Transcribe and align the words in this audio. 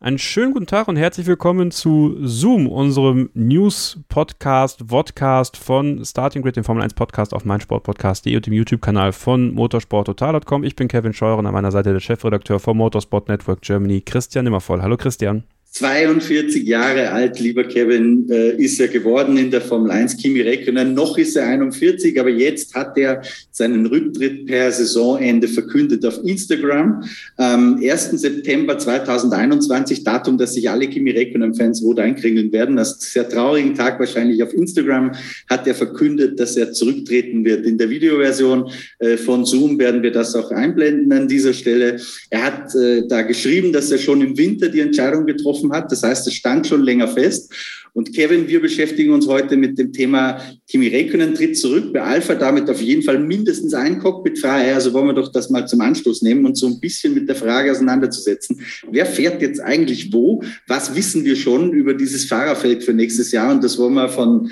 Einen 0.00 0.18
schönen 0.18 0.52
guten 0.52 0.68
Tag 0.68 0.86
und 0.86 0.94
herzlich 0.94 1.26
willkommen 1.26 1.72
zu 1.72 2.16
Zoom, 2.22 2.68
unserem 2.68 3.30
News-Podcast, 3.34 4.84
Vodcast 4.86 5.56
von 5.56 6.04
Starting 6.04 6.42
Grid, 6.42 6.54
dem 6.54 6.62
Formel 6.62 6.84
1 6.84 6.94
Podcast 6.94 7.34
auf 7.34 7.44
meinsportpodcast.de 7.44 8.36
und 8.36 8.46
dem 8.46 8.52
YouTube-Kanal 8.52 9.10
von 9.10 9.52
motorsporttotal.com. 9.54 10.62
Ich 10.62 10.76
bin 10.76 10.86
Kevin 10.86 11.14
Scheuren, 11.14 11.46
an 11.46 11.52
meiner 11.52 11.72
Seite 11.72 11.92
der 11.92 11.98
Chefredakteur 11.98 12.60
vom 12.60 12.76
Motorsport 12.76 13.26
Network 13.26 13.60
Germany, 13.62 14.00
Christian 14.00 14.44
Nimmervoll. 14.44 14.82
Hallo 14.82 14.96
Christian. 14.96 15.42
42 15.70 16.66
Jahre 16.66 17.10
alt, 17.10 17.38
lieber 17.40 17.62
Kevin, 17.62 18.28
äh, 18.30 18.56
ist 18.56 18.80
er 18.80 18.88
geworden 18.88 19.36
in 19.36 19.50
der 19.50 19.60
Formel 19.60 19.90
1. 19.90 20.16
Kimi 20.16 20.40
Räikkönen, 20.40 20.94
noch 20.94 21.18
ist 21.18 21.36
er 21.36 21.46
41, 21.46 22.18
aber 22.18 22.30
jetzt 22.30 22.74
hat 22.74 22.96
er 22.96 23.22
seinen 23.50 23.84
Rücktritt 23.86 24.46
per 24.46 24.72
Saisonende 24.72 25.46
verkündet 25.46 26.04
auf 26.06 26.24
Instagram. 26.24 27.04
Am 27.36 27.80
1. 27.82 28.10
September 28.12 28.78
2021, 28.78 30.02
Datum, 30.04 30.38
das 30.38 30.54
sich 30.54 30.68
alle 30.70 30.88
Kimi 30.88 31.10
Räikkönen-Fans 31.10 31.82
rot 31.82 32.00
einkringeln 32.00 32.50
werden, 32.50 32.76
das 32.76 32.98
sehr 33.00 33.28
traurigen 33.28 33.74
Tag 33.74 34.00
wahrscheinlich 34.00 34.42
auf 34.42 34.54
Instagram, 34.54 35.12
hat 35.48 35.66
er 35.66 35.74
verkündet, 35.74 36.40
dass 36.40 36.56
er 36.56 36.72
zurücktreten 36.72 37.44
wird. 37.44 37.66
In 37.66 37.76
der 37.76 37.90
Videoversion 37.90 38.70
äh, 39.00 39.16
von 39.16 39.44
Zoom 39.44 39.78
werden 39.78 40.02
wir 40.02 40.12
das 40.12 40.34
auch 40.34 40.50
einblenden 40.50 41.12
an 41.12 41.28
dieser 41.28 41.52
Stelle. 41.52 42.00
Er 42.30 42.44
hat 42.44 42.74
äh, 42.74 43.06
da 43.06 43.22
geschrieben, 43.22 43.72
dass 43.72 43.92
er 43.92 43.98
schon 43.98 44.22
im 44.22 44.36
Winter 44.36 44.70
die 44.70 44.80
Entscheidung 44.80 45.26
getroffen 45.26 45.57
getroffen 45.58 45.72
hat. 45.72 45.90
Das 45.90 46.02
heißt, 46.02 46.26
es 46.26 46.34
stand 46.34 46.66
schon 46.66 46.82
länger 46.82 47.08
fest. 47.08 47.52
Und 47.94 48.14
Kevin, 48.14 48.46
wir 48.46 48.60
beschäftigen 48.60 49.12
uns 49.12 49.26
heute 49.26 49.56
mit 49.56 49.78
dem 49.78 49.92
Thema 49.92 50.40
Kimi 50.68 50.88
Räikkönen 50.88 51.34
tritt 51.34 51.58
zurück 51.58 51.92
bei 51.92 52.00
Alpha, 52.00 52.34
damit 52.34 52.70
auf 52.70 52.80
jeden 52.80 53.02
Fall 53.02 53.18
mindestens 53.18 53.74
ein 53.74 53.98
Cockpit 53.98 54.38
frei. 54.38 54.72
Also 54.74 54.92
wollen 54.92 55.08
wir 55.08 55.14
doch 55.14 55.32
das 55.32 55.50
mal 55.50 55.66
zum 55.66 55.80
Anstoß 55.80 56.22
nehmen 56.22 56.44
und 56.46 56.56
so 56.56 56.66
ein 56.66 56.78
bisschen 56.78 57.14
mit 57.14 57.28
der 57.28 57.34
Frage 57.34 57.72
auseinanderzusetzen. 57.72 58.60
Wer 58.90 59.06
fährt 59.06 59.42
jetzt 59.42 59.60
eigentlich 59.60 60.12
wo? 60.12 60.42
Was 60.66 60.94
wissen 60.94 61.24
wir 61.24 61.34
schon 61.34 61.72
über 61.72 61.94
dieses 61.94 62.26
Fahrerfeld 62.26 62.84
für 62.84 62.92
nächstes 62.92 63.32
Jahr? 63.32 63.50
Und 63.52 63.64
das 63.64 63.78
wollen 63.78 63.94
wir 63.94 64.08
von 64.08 64.50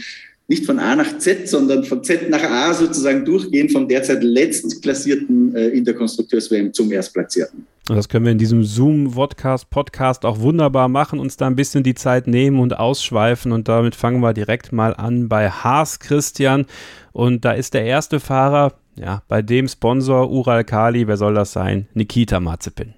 nicht 0.48 0.64
von 0.64 0.78
A 0.78 0.94
nach 0.94 1.18
Z, 1.18 1.48
sondern 1.48 1.84
von 1.84 2.04
Z 2.04 2.30
nach 2.30 2.42
A 2.42 2.72
sozusagen 2.72 3.24
durchgehen, 3.24 3.68
vom 3.68 3.88
derzeit 3.88 4.22
letztklassierten 4.22 5.54
äh, 5.56 5.68
in 5.70 5.84
der 5.84 5.94
Konstrukteurs-WM 5.94 6.72
zum 6.72 6.90
Erstplatzierten. 6.92 7.66
Und 7.88 7.94
das 7.94 8.08
können 8.08 8.24
wir 8.24 8.32
in 8.32 8.38
diesem 8.38 8.64
Zoom-Vodcast-Podcast 8.64 10.24
auch 10.24 10.40
wunderbar 10.40 10.88
machen, 10.88 11.20
uns 11.20 11.36
da 11.36 11.46
ein 11.46 11.54
bisschen 11.54 11.84
die 11.84 11.94
Zeit 11.94 12.26
nehmen 12.26 12.58
und 12.58 12.76
ausschweifen. 12.76 13.52
Und 13.52 13.68
damit 13.68 13.94
fangen 13.94 14.20
wir 14.20 14.32
direkt 14.32 14.72
mal 14.72 14.94
an 14.94 15.28
bei 15.28 15.50
Haas 15.50 16.00
Christian. 16.00 16.66
Und 17.12 17.44
da 17.44 17.52
ist 17.52 17.74
der 17.74 17.84
erste 17.84 18.18
Fahrer, 18.18 18.72
ja, 18.96 19.22
bei 19.28 19.40
dem 19.40 19.68
Sponsor 19.68 20.30
Ural 20.30 20.64
Kali, 20.64 21.06
wer 21.06 21.16
soll 21.16 21.34
das 21.34 21.52
sein? 21.52 21.86
Nikita 21.94 22.40
Mazepin 22.40 22.95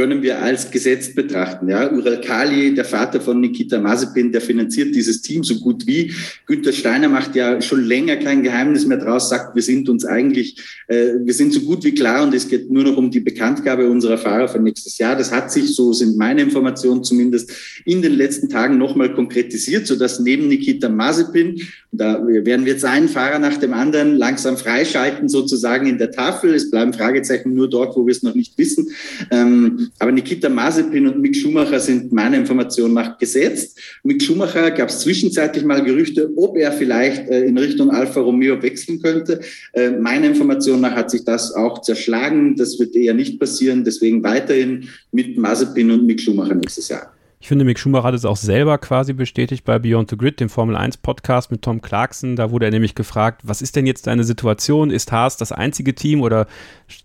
können 0.00 0.22
wir 0.22 0.40
als 0.40 0.70
gesetzt 0.70 1.14
betrachten. 1.14 1.68
Ja, 1.68 1.92
Ural 1.92 2.22
Kali, 2.22 2.74
der 2.74 2.86
Vater 2.86 3.20
von 3.20 3.38
Nikita 3.38 3.78
Mazepin, 3.78 4.32
der 4.32 4.40
finanziert 4.40 4.94
dieses 4.94 5.20
Team 5.20 5.44
so 5.44 5.56
gut 5.56 5.86
wie. 5.86 6.10
Günter 6.46 6.72
Steiner 6.72 7.10
macht 7.10 7.36
ja 7.36 7.60
schon 7.60 7.84
länger 7.84 8.16
kein 8.16 8.42
Geheimnis 8.42 8.86
mehr 8.86 8.96
draus, 8.96 9.28
sagt, 9.28 9.54
wir 9.54 9.62
sind 9.62 9.90
uns 9.90 10.06
eigentlich, 10.06 10.56
äh, 10.88 11.16
wir 11.22 11.34
sind 11.34 11.52
so 11.52 11.60
gut 11.60 11.84
wie 11.84 11.92
klar 11.92 12.22
und 12.22 12.32
es 12.32 12.48
geht 12.48 12.70
nur 12.70 12.84
noch 12.84 12.96
um 12.96 13.10
die 13.10 13.20
Bekanntgabe 13.20 13.90
unserer 13.90 14.16
Fahrer 14.16 14.48
für 14.48 14.58
nächstes 14.58 14.96
Jahr. 14.96 15.16
Das 15.16 15.30
hat 15.32 15.52
sich, 15.52 15.76
so 15.76 15.92
sind 15.92 16.16
meine 16.16 16.40
Informationen 16.40 17.04
zumindest, 17.04 17.52
in 17.84 18.00
den 18.00 18.14
letzten 18.14 18.48
Tagen 18.48 18.78
nochmal 18.78 19.12
konkretisiert, 19.12 19.86
sodass 19.86 20.18
neben 20.18 20.48
Nikita 20.48 20.88
Mazepin, 20.88 21.60
da 21.92 22.24
werden 22.26 22.64
wir 22.64 22.72
jetzt 22.72 22.84
einen 22.86 23.08
Fahrer 23.08 23.38
nach 23.38 23.58
dem 23.58 23.74
anderen 23.74 24.16
langsam 24.16 24.56
freischalten, 24.56 25.28
sozusagen 25.28 25.86
in 25.86 25.98
der 25.98 26.12
Tafel. 26.12 26.54
Es 26.54 26.70
bleiben 26.70 26.94
Fragezeichen 26.94 27.52
nur 27.52 27.68
dort, 27.68 27.96
wo 27.96 28.06
wir 28.06 28.12
es 28.12 28.22
noch 28.22 28.34
nicht 28.34 28.56
wissen. 28.56 28.90
Ähm, 29.30 29.89
aber 29.98 30.12
Nikita 30.12 30.48
Mazepin 30.48 31.06
und 31.06 31.20
Mick 31.20 31.36
Schumacher 31.36 31.80
sind 31.80 32.12
meiner 32.12 32.36
Information 32.36 32.92
nach 32.94 33.18
gesetzt. 33.18 33.78
Mick 34.02 34.22
Schumacher 34.22 34.70
gab 34.70 34.88
es 34.88 35.00
zwischenzeitlich 35.00 35.64
mal 35.64 35.82
Gerüchte, 35.82 36.30
ob 36.36 36.56
er 36.56 36.72
vielleicht 36.72 37.28
äh, 37.28 37.44
in 37.44 37.58
Richtung 37.58 37.90
Alfa 37.90 38.20
Romeo 38.20 38.62
wechseln 38.62 39.00
könnte. 39.00 39.40
Äh, 39.72 39.90
meiner 39.90 40.26
Information 40.26 40.80
nach 40.80 40.94
hat 40.94 41.10
sich 41.10 41.24
das 41.24 41.54
auch 41.54 41.82
zerschlagen. 41.82 42.56
Das 42.56 42.78
wird 42.78 42.94
eher 42.94 43.14
nicht 43.14 43.38
passieren. 43.38 43.84
Deswegen 43.84 44.22
weiterhin 44.22 44.88
mit 45.12 45.36
Mazepin 45.36 45.90
und 45.90 46.06
Mick 46.06 46.20
Schumacher 46.20 46.54
nächstes 46.54 46.88
Jahr. 46.88 47.12
Ich 47.42 47.48
finde, 47.48 47.64
Mick 47.64 47.78
Schumacher 47.78 48.04
hat 48.04 48.14
es 48.14 48.26
auch 48.26 48.36
selber 48.36 48.76
quasi 48.76 49.14
bestätigt 49.14 49.64
bei 49.64 49.78
Beyond 49.78 50.10
the 50.10 50.16
Grid, 50.18 50.40
dem 50.40 50.50
Formel 50.50 50.76
1 50.76 50.98
Podcast 50.98 51.50
mit 51.50 51.62
Tom 51.62 51.80
Clarkson. 51.80 52.36
Da 52.36 52.50
wurde 52.50 52.66
er 52.66 52.70
nämlich 52.70 52.94
gefragt, 52.94 53.40
was 53.44 53.62
ist 53.62 53.76
denn 53.76 53.86
jetzt 53.86 54.06
deine 54.06 54.24
Situation? 54.24 54.90
Ist 54.90 55.10
Haas 55.10 55.38
das 55.38 55.50
einzige 55.50 55.94
Team 55.94 56.20
oder 56.20 56.46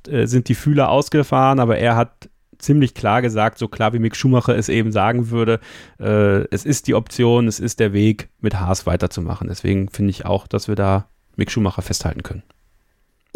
äh, 0.09 0.27
sind 0.27 0.49
die 0.49 0.55
Fühler 0.55 0.89
ausgefahren? 0.89 1.61
Aber 1.61 1.77
er 1.77 1.95
hat 1.95 2.29
ziemlich 2.59 2.93
klar 2.93 3.21
gesagt, 3.21 3.57
so 3.57 3.67
klar 3.67 3.93
wie 3.93 3.99
Mick 3.99 4.15
Schumacher 4.15 4.55
es 4.55 4.69
eben 4.69 4.91
sagen 4.91 5.29
würde, 5.29 5.59
äh, 5.99 6.45
es 6.49 6.65
ist 6.65 6.87
die 6.87 6.95
Option, 6.95 7.47
es 7.47 7.59
ist 7.59 7.79
der 7.79 7.93
Weg, 7.93 8.29
mit 8.39 8.59
Haas 8.59 8.85
weiterzumachen. 8.85 9.47
Deswegen 9.47 9.89
finde 9.89 10.11
ich 10.11 10.25
auch, 10.25 10.47
dass 10.47 10.67
wir 10.67 10.75
da 10.75 11.07
Mick 11.35 11.51
Schumacher 11.51 11.81
festhalten 11.81 12.23
können. 12.23 12.43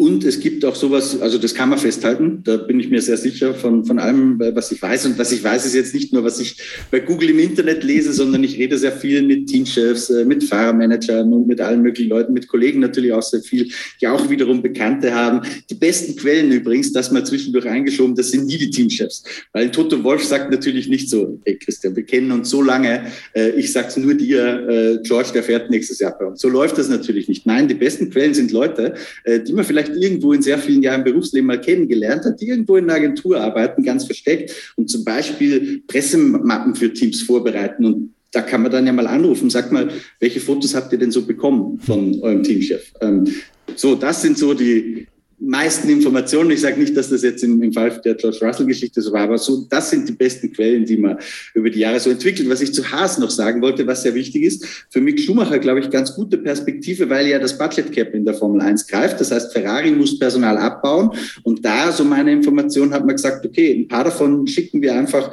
Und 0.00 0.24
es 0.24 0.40
gibt 0.40 0.64
auch 0.64 0.76
sowas, 0.76 1.20
also 1.20 1.36
das 1.36 1.54
kann 1.54 1.68
man 1.68 1.78
festhalten, 1.78 2.40
da 2.42 2.56
bin 2.56 2.80
ich 2.80 2.88
mir 2.88 3.02
sehr 3.02 3.18
sicher 3.18 3.52
von, 3.52 3.84
von 3.84 3.98
allem, 3.98 4.40
was 4.40 4.72
ich 4.72 4.80
weiß. 4.80 5.04
Und 5.04 5.18
was 5.18 5.30
ich 5.30 5.44
weiß, 5.44 5.66
ist 5.66 5.74
jetzt 5.74 5.92
nicht 5.92 6.14
nur, 6.14 6.24
was 6.24 6.40
ich 6.40 6.56
bei 6.90 7.00
Google 7.00 7.28
im 7.28 7.38
Internet 7.38 7.84
lese, 7.84 8.14
sondern 8.14 8.42
ich 8.42 8.56
rede 8.56 8.78
sehr 8.78 8.92
viel 8.92 9.20
mit 9.20 9.48
Teamchefs, 9.48 10.08
äh, 10.08 10.24
mit 10.24 10.42
Fahrermanagern 10.42 11.30
und 11.30 11.46
mit 11.46 11.60
allen 11.60 11.82
möglichen 11.82 12.08
Leuten, 12.08 12.32
mit 12.32 12.48
Kollegen 12.48 12.80
natürlich 12.80 13.12
auch 13.12 13.20
sehr 13.20 13.42
viel, 13.42 13.70
die 14.00 14.08
auch 14.08 14.30
wiederum 14.30 14.62
Bekannte 14.62 15.14
haben. 15.14 15.42
Die 15.68 15.74
besten 15.74 16.16
Quellen 16.16 16.50
übrigens, 16.50 16.94
das 16.94 17.10
mal 17.10 17.26
zwischendurch 17.26 17.68
eingeschoben, 17.68 18.16
das 18.16 18.30
sind 18.30 18.46
nie 18.46 18.56
die 18.56 18.70
Teamchefs. 18.70 19.22
Weil 19.52 19.70
Toto 19.70 20.02
Wolf 20.02 20.24
sagt 20.24 20.50
natürlich 20.50 20.88
nicht 20.88 21.10
so, 21.10 21.38
hey 21.44 21.58
Christian, 21.58 21.94
wir 21.94 22.04
kennen 22.04 22.32
uns 22.32 22.48
so 22.48 22.62
lange, 22.62 23.04
äh, 23.34 23.50
ich 23.50 23.70
sag's 23.70 23.98
nur 23.98 24.14
dir, 24.14 24.66
äh, 24.66 24.98
George, 25.02 25.28
der 25.34 25.42
fährt 25.42 25.68
nächstes 25.68 25.98
Jahr 25.98 26.16
bei 26.18 26.24
uns. 26.24 26.40
So 26.40 26.48
läuft 26.48 26.78
das 26.78 26.88
natürlich 26.88 27.28
nicht. 27.28 27.44
Nein, 27.44 27.68
die 27.68 27.74
besten 27.74 28.08
Quellen 28.08 28.32
sind 28.32 28.50
Leute, 28.50 28.94
die 29.26 29.52
man 29.52 29.62
vielleicht 29.66 29.89
vielleicht 29.90 30.02
irgendwo 30.02 30.32
in 30.32 30.42
sehr 30.42 30.58
vielen 30.58 30.82
Jahren 30.82 31.04
Berufsleben 31.04 31.46
mal 31.46 31.60
kennengelernt 31.60 32.24
hat, 32.24 32.40
die 32.40 32.48
irgendwo 32.48 32.76
in 32.76 32.84
einer 32.84 32.94
Agentur 32.94 33.40
arbeiten, 33.40 33.82
ganz 33.82 34.04
versteckt 34.04 34.52
und 34.76 34.88
zum 34.88 35.04
Beispiel 35.04 35.82
Pressemappen 35.86 36.74
für 36.74 36.92
Teams 36.92 37.22
vorbereiten 37.22 37.84
und 37.84 38.14
da 38.32 38.42
kann 38.42 38.62
man 38.62 38.70
dann 38.70 38.86
ja 38.86 38.92
mal 38.92 39.08
anrufen, 39.08 39.50
sag 39.50 39.72
mal, 39.72 39.88
welche 40.20 40.38
Fotos 40.38 40.74
habt 40.74 40.92
ihr 40.92 40.98
denn 40.98 41.10
so 41.10 41.22
bekommen 41.22 41.80
von 41.80 42.20
eurem 42.20 42.44
Teamchef? 42.44 42.92
Ähm, 43.00 43.26
so, 43.74 43.96
das 43.96 44.22
sind 44.22 44.38
so 44.38 44.54
die, 44.54 45.08
meisten 45.40 45.88
Informationen. 45.88 46.50
Ich 46.50 46.60
sage 46.60 46.78
nicht, 46.78 46.96
dass 46.96 47.08
das 47.08 47.22
jetzt 47.22 47.42
im, 47.42 47.72
Fall 47.72 48.00
der 48.04 48.14
George 48.14 48.38
Russell-Geschichte 48.42 49.00
so 49.00 49.12
war, 49.12 49.22
aber 49.22 49.38
so, 49.38 49.66
das 49.68 49.90
sind 49.90 50.08
die 50.08 50.12
besten 50.12 50.52
Quellen, 50.52 50.84
die 50.84 50.96
man 50.96 51.18
über 51.54 51.70
die 51.70 51.80
Jahre 51.80 51.98
so 51.98 52.10
entwickelt. 52.10 52.48
Was 52.48 52.60
ich 52.60 52.74
zu 52.74 52.90
Haas 52.90 53.18
noch 53.18 53.30
sagen 53.30 53.62
wollte, 53.62 53.86
was 53.86 54.02
sehr 54.02 54.14
wichtig 54.14 54.42
ist, 54.42 54.66
für 54.90 55.00
Mick 55.00 55.20
Schumacher, 55.20 55.58
glaube 55.58 55.80
ich, 55.80 55.90
ganz 55.90 56.14
gute 56.14 56.38
Perspektive, 56.38 57.08
weil 57.08 57.26
ja 57.26 57.38
das 57.38 57.56
Budget 57.56 57.92
Cap 57.92 58.14
in 58.14 58.24
der 58.24 58.34
Formel 58.34 58.60
1 58.60 58.86
greift. 58.86 59.20
Das 59.20 59.30
heißt, 59.30 59.52
Ferrari 59.52 59.90
muss 59.92 60.18
Personal 60.18 60.58
abbauen. 60.58 61.10
Und 61.42 61.64
da, 61.64 61.90
so 61.92 62.04
meine 62.04 62.32
Information, 62.32 62.92
hat 62.92 63.06
man 63.06 63.16
gesagt, 63.16 63.44
okay, 63.44 63.72
ein 63.72 63.88
paar 63.88 64.04
davon 64.04 64.46
schicken 64.46 64.82
wir 64.82 64.94
einfach 64.94 65.32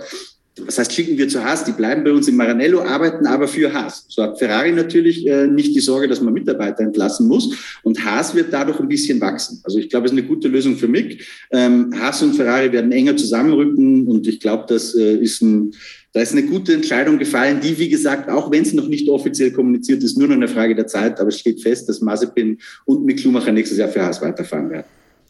das 0.66 0.79
heißt, 0.79 0.94
schicken 0.94 1.18
wir 1.18 1.28
zu 1.28 1.44
Haas, 1.44 1.63
die 1.63 1.72
bleiben 1.72 2.03
bei 2.03 2.12
uns 2.12 2.28
in 2.28 2.35
Maranello, 2.35 2.81
arbeiten 2.81 3.25
aber 3.28 3.47
für 3.47 3.73
Haas. 3.73 4.06
So 4.09 4.23
hat 4.23 4.40
Ferrari 4.40 4.72
natürlich 4.72 5.25
äh, 5.28 5.47
nicht 5.47 5.75
die 5.75 5.79
Sorge, 5.79 6.07
dass 6.07 6.22
man 6.22 6.34
Mitarbeiter 6.34 6.84
entlassen 6.84 7.28
muss. 7.28 7.79
Und 7.84 8.03
Haas 8.03 8.34
wird 8.35 8.51
dadurch 8.51 8.79
ein 8.79 8.88
bisschen 8.88 9.22
wachsen. 9.22 9.62
Also 9.63 9.78
ich 9.79 9.90
glaube, 9.90 10.06
es 10.06 10.12
ist 10.12 10.17
eine 10.17 10.28
gute 10.28 10.47
Lösung 10.47 10.78
für 10.78 10.88
Mick. 10.88 11.25
Ähm, 11.51 11.94
Haas 12.00 12.22
und 12.23 12.35
Ferrari 12.35 12.72
werden 12.72 12.91
enger 12.91 13.16
zusammenrücken 13.17 14.07
und 14.07 14.28
ich 14.28 14.40
glaube, 14.40 14.66
das 14.67 14.96
äh, 14.96 15.17
ist 15.17 15.41
ein, 15.41 15.72
da 16.14 16.22
ist 16.22 16.32
eine 16.32 16.43
gute 16.43 16.73
Entscheidung 16.73 17.20
gefallen, 17.20 17.59
die, 17.61 17.78
wie 17.78 17.90
gesagt, 17.90 18.29
auch 18.29 18.49
wenn 18.52 18.64
es 18.64 18.73
noch 18.73 18.87
nicht 18.87 19.08
offiziell 19.09 19.52
kommuniziert 19.52 20.03
ist, 20.03 20.17
nur 20.17 20.28
noch 20.28 20.35
eine 20.35 20.47
Frage 20.47 20.73
der 20.73 20.87
Zeit, 20.87 21.20
aber 21.20 21.29
es 21.29 21.40
steht 21.40 21.61
fest, 21.61 21.87
dass 21.90 22.02
Mazepin 22.02 22.58
und 22.85 23.05
Mick 23.05 23.20
Schumacher 23.20 23.52
nächstes 23.52 23.78
Jahr 23.78 23.90
für 23.90 24.02
Haas 24.02 24.22
weiterfahren 24.22 24.70
werden. 24.70 24.85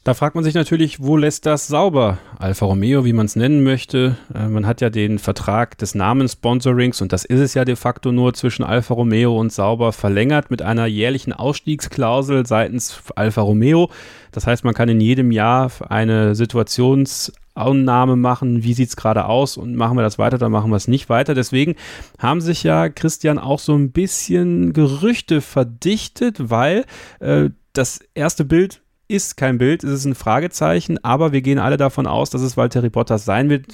Da 0.08 0.14
fragt 0.14 0.36
man 0.36 0.44
sich 0.46 0.54
natürlich, 0.54 1.04
wo 1.04 1.18
lässt 1.18 1.46
das 1.46 1.68
sauber? 1.68 2.18
Alfa 2.40 2.66
Romeo, 2.66 3.04
wie 3.04 3.12
man 3.12 3.26
es 3.26 3.36
nennen 3.36 3.62
möchte. 3.62 4.16
Äh, 4.34 4.48
man 4.48 4.66
hat 4.66 4.80
ja 4.80 4.90
den 4.90 5.20
Vertrag 5.20 5.78
des 5.80 5.96
Namenssponsorings 5.96 7.02
und 7.02 7.12
das 7.12 7.26
ist 7.26 7.42
es 7.42 7.56
ja 7.56 7.66
de 7.66 7.76
facto 7.76 8.14
nur 8.14 8.34
zwischen 8.34 8.64
Alfa 8.64 8.94
Romeo 8.94 9.38
und 9.38 9.52
Sauber 9.52 9.92
verlängert 9.92 10.50
mit 10.50 10.62
einer 10.62 10.86
jährlichen 10.86 11.34
Ausstiegsklausel 11.34 12.46
seitens 12.46 13.02
Alfa 13.18 13.42
Romeo. 13.42 13.90
Das 14.32 14.48
heißt, 14.48 14.64
man 14.64 14.74
kann 14.74 14.88
in 14.88 15.02
jedem 15.02 15.30
Jahr 15.34 15.70
eine 15.90 16.36
Situationsannahme 16.36 18.16
machen, 18.16 18.64
wie 18.64 18.76
sieht 18.76 18.88
es 18.88 18.96
gerade 18.96 19.26
aus 19.26 19.58
und 19.58 19.76
machen 19.76 19.98
wir 19.98 20.04
das 20.04 20.18
weiter, 20.18 20.38
dann 20.38 20.54
machen 20.54 20.72
wir 20.72 20.78
es 20.78 20.88
nicht 20.88 21.10
weiter. 21.10 21.34
Deswegen 21.34 21.76
haben 22.18 22.40
sich 22.40 22.64
ja 22.64 22.88
Christian 22.88 23.40
auch 23.40 23.60
so 23.60 23.76
ein 23.76 23.92
bisschen 23.92 24.72
Gerüchte 24.72 25.42
verdichtet, 25.42 26.50
weil 26.50 26.86
äh, 27.20 27.50
das 27.74 28.00
erste 28.16 28.46
Bild 28.46 28.82
ist 29.10 29.38
kein 29.38 29.58
Bild, 29.58 29.86
es 29.86 29.92
ist 29.92 30.06
ein 30.06 30.16
Fragezeichen, 30.16 30.98
aber 31.02 31.32
wir 31.32 31.42
gehen 31.42 31.60
alle 31.60 31.78
davon 31.78 32.08
aus, 32.08 32.30
dass 32.30 32.42
es 32.42 32.58
Valtteri 32.58 32.90
Bottas 32.90 33.24
sein 33.24 33.50
wird. 33.50 33.66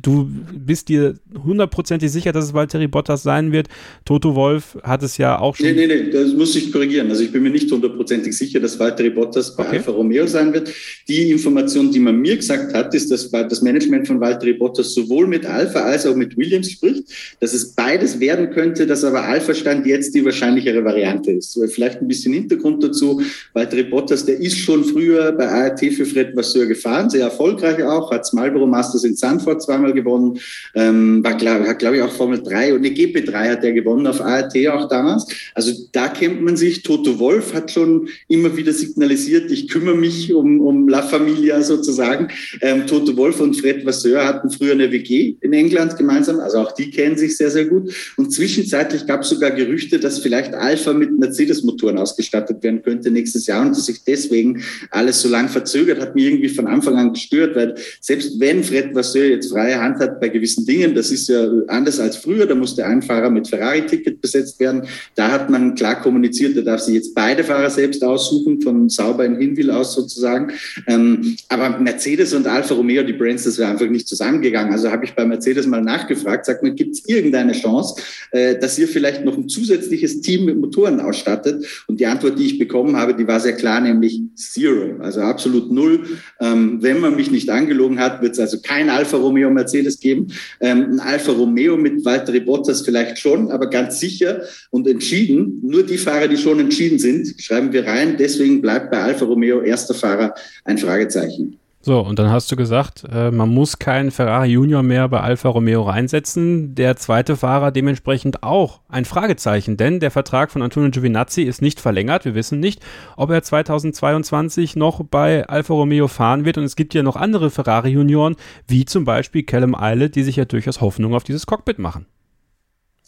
Du 0.00 0.30
bist 0.54 0.88
dir 0.88 1.14
hundertprozentig 1.44 2.12
sicher, 2.12 2.30
dass 2.30 2.44
es 2.44 2.54
Valtteri 2.54 2.86
Bottas 2.86 3.24
sein 3.24 3.50
wird. 3.50 3.68
Toto 4.04 4.36
Wolf 4.36 4.78
hat 4.84 5.02
es 5.02 5.16
ja 5.18 5.40
auch 5.40 5.56
schon. 5.56 5.66
Nee, 5.66 5.72
nee, 5.72 5.86
nee, 5.86 6.10
das 6.10 6.32
muss 6.34 6.54
ich 6.54 6.70
korrigieren. 6.70 7.10
Also 7.10 7.24
ich 7.24 7.32
bin 7.32 7.42
mir 7.42 7.50
nicht 7.50 7.70
hundertprozentig 7.70 8.36
sicher, 8.36 8.60
dass 8.60 8.78
Valtteri 8.78 9.10
Bottas 9.10 9.56
bei 9.56 9.66
okay. 9.66 9.78
Alfa 9.78 9.90
Romeo 9.90 10.26
sein 10.28 10.52
wird. 10.52 10.70
Die 11.08 11.32
Information, 11.32 11.90
die 11.90 11.98
man 11.98 12.20
mir 12.20 12.36
gesagt 12.36 12.72
hat, 12.72 12.94
ist, 12.94 13.10
dass 13.10 13.28
das 13.28 13.62
Management 13.62 14.06
von 14.06 14.20
Valtteri 14.20 14.52
Bottas 14.52 14.94
sowohl 14.94 15.26
mit 15.26 15.46
Alfa 15.46 15.80
als 15.80 16.06
auch 16.06 16.14
mit 16.14 16.36
Williams 16.36 16.70
spricht, 16.70 17.04
dass 17.40 17.54
es 17.54 17.74
beides 17.74 18.20
werden 18.20 18.50
könnte, 18.50 18.86
dass 18.86 19.02
aber 19.02 19.24
Alfa 19.24 19.52
Stand 19.52 19.84
jetzt 19.86 20.14
die 20.14 20.24
wahrscheinlichere 20.24 20.84
Variante 20.84 21.32
ist. 21.32 21.58
Vielleicht 21.72 22.00
ein 22.00 22.06
bisschen 22.06 22.32
Hintergrund 22.34 22.84
dazu. 22.84 23.20
Valtteri 23.52 23.82
Bottas, 23.82 24.24
der 24.24 24.38
ist 24.38 24.59
schon 24.62 24.84
früher 24.84 25.32
bei 25.32 25.48
ART 25.48 25.80
für 25.80 26.06
Fred 26.06 26.36
Vasseur 26.36 26.66
gefahren, 26.66 27.10
sehr 27.10 27.24
erfolgreich 27.24 27.82
auch, 27.82 28.10
hat 28.10 28.32
Marlboro 28.32 28.66
Masters 28.66 29.04
in 29.04 29.16
Sanford 29.16 29.62
zweimal 29.62 29.92
gewonnen, 29.92 30.38
ähm, 30.74 31.22
war, 31.24 31.34
glaub, 31.34 31.66
hat 31.66 31.78
glaube 31.78 31.96
ich 31.96 32.02
auch 32.02 32.12
Formel 32.12 32.42
3 32.42 32.74
und 32.74 32.78
eine 32.78 32.94
GP3 32.94 33.32
hat 33.50 33.64
er 33.64 33.72
gewonnen 33.72 34.06
auf 34.06 34.20
ART 34.20 34.54
auch 34.68 34.88
damals. 34.88 35.26
Also 35.54 35.72
da 35.92 36.08
kennt 36.08 36.42
man 36.42 36.56
sich. 36.56 36.82
Toto 36.82 37.18
Wolf 37.18 37.54
hat 37.54 37.70
schon 37.70 38.08
immer 38.28 38.56
wieder 38.56 38.72
signalisiert, 38.72 39.50
ich 39.50 39.68
kümmere 39.68 39.96
mich 39.96 40.32
um, 40.32 40.60
um 40.60 40.88
La 40.88 41.02
Familia 41.02 41.62
sozusagen. 41.62 42.28
Ähm, 42.60 42.86
Toto 42.86 43.16
Wolf 43.16 43.40
und 43.40 43.54
Fred 43.54 43.84
Vasseur 43.84 44.26
hatten 44.26 44.50
früher 44.50 44.72
eine 44.72 44.90
WG 44.90 45.36
in 45.40 45.52
England 45.52 45.96
gemeinsam, 45.96 46.40
also 46.40 46.58
auch 46.58 46.72
die 46.72 46.90
kennen 46.90 47.16
sich 47.16 47.36
sehr, 47.36 47.50
sehr 47.50 47.66
gut. 47.66 47.92
Und 48.16 48.32
zwischenzeitlich 48.32 49.06
gab 49.06 49.22
es 49.22 49.30
sogar 49.30 49.50
Gerüchte, 49.50 49.98
dass 49.98 50.18
vielleicht 50.18 50.54
Alpha 50.54 50.92
mit 50.92 51.18
Mercedes-Motoren 51.18 51.98
ausgestattet 51.98 52.62
werden 52.62 52.82
könnte 52.82 53.10
nächstes 53.10 53.46
Jahr 53.46 53.62
und 53.62 53.70
dass 53.70 53.86
sich 53.86 54.04
deswegen 54.04 54.49
deswegen 54.54 54.64
alles 54.90 55.20
so 55.20 55.28
lang 55.28 55.48
verzögert, 55.48 56.00
hat 56.00 56.14
mich 56.14 56.24
irgendwie 56.24 56.48
von 56.48 56.66
Anfang 56.66 56.96
an 56.96 57.12
gestört, 57.12 57.56
weil 57.56 57.74
selbst 58.00 58.38
wenn 58.40 58.62
Fred 58.62 58.94
Vasseur 58.94 59.26
jetzt 59.26 59.50
freie 59.50 59.80
Hand 59.80 59.98
hat 59.98 60.20
bei 60.20 60.28
gewissen 60.28 60.66
Dingen, 60.66 60.94
das 60.94 61.10
ist 61.10 61.28
ja 61.28 61.48
anders 61.68 62.00
als 62.00 62.16
früher, 62.16 62.46
da 62.46 62.54
musste 62.54 62.84
ein 62.84 63.02
Fahrer 63.02 63.30
mit 63.30 63.48
Ferrari-Ticket 63.48 64.20
besetzt 64.20 64.60
werden, 64.60 64.82
da 65.14 65.30
hat 65.30 65.50
man 65.50 65.74
klar 65.74 66.00
kommuniziert, 66.00 66.56
da 66.56 66.62
darf 66.62 66.80
sich 66.80 66.94
jetzt 66.94 67.14
beide 67.14 67.44
Fahrer 67.44 67.70
selbst 67.70 68.02
aussuchen, 68.02 68.60
von 68.60 68.88
sauber 68.88 69.24
in 69.24 69.36
Hinwil 69.36 69.70
aus 69.70 69.94
sozusagen. 69.94 70.52
Ähm, 70.86 71.36
aber 71.48 71.78
Mercedes 71.78 72.34
und 72.34 72.46
Alfa 72.46 72.74
Romeo, 72.74 73.02
die 73.02 73.12
Brands, 73.12 73.44
das 73.44 73.58
wäre 73.58 73.70
einfach 73.70 73.86
nicht 73.86 74.08
zusammengegangen. 74.08 74.72
Also 74.72 74.90
habe 74.90 75.04
ich 75.04 75.14
bei 75.14 75.24
Mercedes 75.24 75.66
mal 75.66 75.82
nachgefragt, 75.82 76.46
sagt 76.46 76.62
man, 76.62 76.74
gibt 76.74 76.94
es 76.94 77.08
irgendeine 77.08 77.52
Chance, 77.52 78.00
äh, 78.30 78.58
dass 78.58 78.78
ihr 78.78 78.88
vielleicht 78.88 79.24
noch 79.24 79.36
ein 79.36 79.48
zusätzliches 79.48 80.20
Team 80.20 80.44
mit 80.44 80.58
Motoren 80.58 81.00
ausstattet? 81.00 81.64
Und 81.86 82.00
die 82.00 82.06
Antwort, 82.06 82.38
die 82.38 82.46
ich 82.46 82.58
bekommen 82.58 82.96
habe, 82.96 83.14
die 83.14 83.26
war 83.26 83.40
sehr 83.40 83.54
klar, 83.54 83.80
nämlich 83.80 84.20
Zero, 84.40 85.00
also 85.00 85.20
absolut 85.20 85.70
null. 85.70 86.04
Ähm, 86.40 86.82
wenn 86.82 87.00
man 87.00 87.16
mich 87.16 87.30
nicht 87.30 87.50
angelogen 87.50 88.00
hat, 88.00 88.22
wird 88.22 88.32
es 88.32 88.40
also 88.40 88.58
kein 88.60 88.90
Alfa 88.90 89.16
Romeo 89.16 89.50
Mercedes 89.50 90.00
geben. 90.00 90.28
Ähm, 90.60 90.92
ein 90.92 91.00
Alfa 91.00 91.32
Romeo 91.32 91.76
mit 91.76 92.04
Valtteri 92.04 92.40
Bottas 92.40 92.82
vielleicht 92.82 93.18
schon, 93.18 93.50
aber 93.50 93.68
ganz 93.68 94.00
sicher 94.00 94.42
und 94.70 94.88
entschieden. 94.88 95.60
Nur 95.62 95.84
die 95.84 95.98
Fahrer, 95.98 96.28
die 96.28 96.36
schon 96.36 96.58
entschieden 96.58 96.98
sind, 96.98 97.34
schreiben 97.38 97.72
wir 97.72 97.86
rein. 97.86 98.16
Deswegen 98.18 98.60
bleibt 98.60 98.90
bei 98.90 99.00
Alfa 99.00 99.24
Romeo 99.24 99.60
erster 99.60 99.94
Fahrer 99.94 100.34
ein 100.64 100.78
Fragezeichen. 100.78 101.59
So, 101.82 102.00
und 102.00 102.18
dann 102.18 102.30
hast 102.30 102.52
du 102.52 102.56
gesagt, 102.56 103.04
äh, 103.10 103.30
man 103.30 103.48
muss 103.48 103.78
keinen 103.78 104.10
Ferrari 104.10 104.48
Junior 104.48 104.82
mehr 104.82 105.08
bei 105.08 105.20
Alfa 105.20 105.48
Romeo 105.48 105.82
reinsetzen. 105.82 106.74
Der 106.74 106.96
zweite 106.96 107.38
Fahrer 107.38 107.70
dementsprechend 107.70 108.42
auch 108.42 108.80
ein 108.90 109.06
Fragezeichen, 109.06 109.78
denn 109.78 109.98
der 109.98 110.10
Vertrag 110.10 110.50
von 110.50 110.60
Antonio 110.60 110.90
Giovinazzi 110.90 111.40
ist 111.42 111.62
nicht 111.62 111.80
verlängert. 111.80 112.26
Wir 112.26 112.34
wissen 112.34 112.60
nicht, 112.60 112.82
ob 113.16 113.30
er 113.30 113.42
2022 113.42 114.76
noch 114.76 115.02
bei 115.02 115.46
Alfa 115.48 115.72
Romeo 115.72 116.06
fahren 116.06 116.44
wird. 116.44 116.58
Und 116.58 116.64
es 116.64 116.76
gibt 116.76 116.92
ja 116.92 117.02
noch 117.02 117.16
andere 117.16 117.50
Ferrari 117.50 117.88
Junioren, 117.88 118.36
wie 118.66 118.84
zum 118.84 119.06
Beispiel 119.06 119.44
Callum 119.44 119.74
Eilert, 119.74 120.16
die 120.16 120.22
sich 120.22 120.36
ja 120.36 120.44
durchaus 120.44 120.82
Hoffnung 120.82 121.14
auf 121.14 121.24
dieses 121.24 121.46
Cockpit 121.46 121.78
machen. 121.78 122.04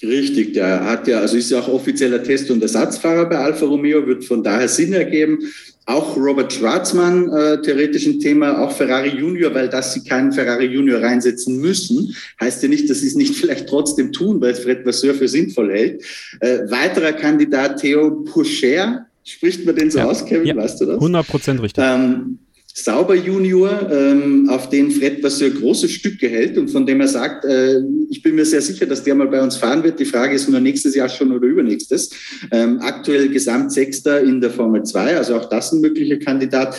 Richtig, 0.02 0.54
der 0.54 0.84
hat 0.84 1.06
ja, 1.06 1.20
also 1.20 1.36
ist 1.36 1.50
ja 1.50 1.60
auch 1.60 1.68
offizieller 1.68 2.22
Test- 2.22 2.50
und 2.50 2.60
Ersatzfahrer 2.60 3.28
bei 3.28 3.38
Alfa 3.38 3.66
Romeo, 3.66 4.04
wird 4.06 4.24
von 4.24 4.42
daher 4.42 4.68
Sinn 4.68 4.92
ergeben. 4.92 5.38
Auch 5.86 6.16
Robert 6.16 6.52
Schwarzmann, 6.52 7.28
äh, 7.28 7.60
theoretisch 7.62 8.06
ein 8.06 8.18
Thema, 8.18 8.60
auch 8.60 8.72
Ferrari 8.72 9.10
Junior, 9.10 9.54
weil 9.54 9.68
dass 9.68 9.94
sie 9.94 10.02
keinen 10.02 10.32
Ferrari 10.32 10.66
Junior 10.66 11.02
reinsetzen 11.02 11.60
müssen, 11.60 12.16
heißt 12.40 12.62
ja 12.62 12.68
nicht, 12.68 12.90
dass 12.90 13.00
sie 13.00 13.08
es 13.08 13.14
nicht 13.14 13.36
vielleicht 13.40 13.68
trotzdem 13.68 14.12
tun, 14.12 14.40
weil 14.40 14.52
es 14.52 14.60
Fred 14.60 14.84
Vasseur 14.84 15.14
für 15.14 15.28
sinnvoll 15.28 15.70
hält. 15.72 16.04
Äh, 16.40 16.70
weiterer 16.70 17.12
Kandidat 17.12 17.80
Theo 17.80 18.24
Pocher, 18.24 19.06
spricht 19.24 19.64
man 19.64 19.76
den 19.76 19.90
so 19.90 19.98
ja, 19.98 20.06
aus, 20.06 20.24
Kevin, 20.24 20.46
ja, 20.46 20.56
weißt 20.56 20.80
du 20.80 20.86
das? 20.86 20.94
100 20.96 21.26
Prozent 21.28 21.62
richtig. 21.62 21.84
Ähm, 21.84 22.38
Sauber 22.74 23.14
Junior, 23.14 23.90
ähm, 23.90 24.48
auf 24.48 24.70
den 24.70 24.90
Fred 24.90 25.22
was 25.22 25.34
Vasseur 25.34 25.50
große 25.50 25.88
Stücke 25.88 26.28
hält 26.28 26.56
und 26.56 26.70
von 26.70 26.86
dem 26.86 27.00
er 27.00 27.08
sagt, 27.08 27.44
äh, 27.44 27.80
ich 28.08 28.22
bin 28.22 28.34
mir 28.34 28.46
sehr 28.46 28.62
sicher, 28.62 28.86
dass 28.86 29.02
der 29.02 29.14
mal 29.14 29.28
bei 29.28 29.42
uns 29.42 29.56
fahren 29.56 29.84
wird. 29.84 30.00
Die 30.00 30.06
Frage 30.06 30.34
ist 30.34 30.48
nur 30.48 30.60
nächstes 30.60 30.94
Jahr 30.94 31.08
schon 31.08 31.32
oder 31.32 31.46
übernächstes. 31.46 32.10
Ähm, 32.50 32.78
aktuell 32.80 33.28
Gesamtsechster 33.28 34.22
in 34.22 34.40
der 34.40 34.50
Formel 34.50 34.84
2, 34.84 35.16
also 35.16 35.36
auch 35.36 35.48
das 35.48 35.72
ein 35.72 35.80
möglicher 35.82 36.16
Kandidat. 36.16 36.74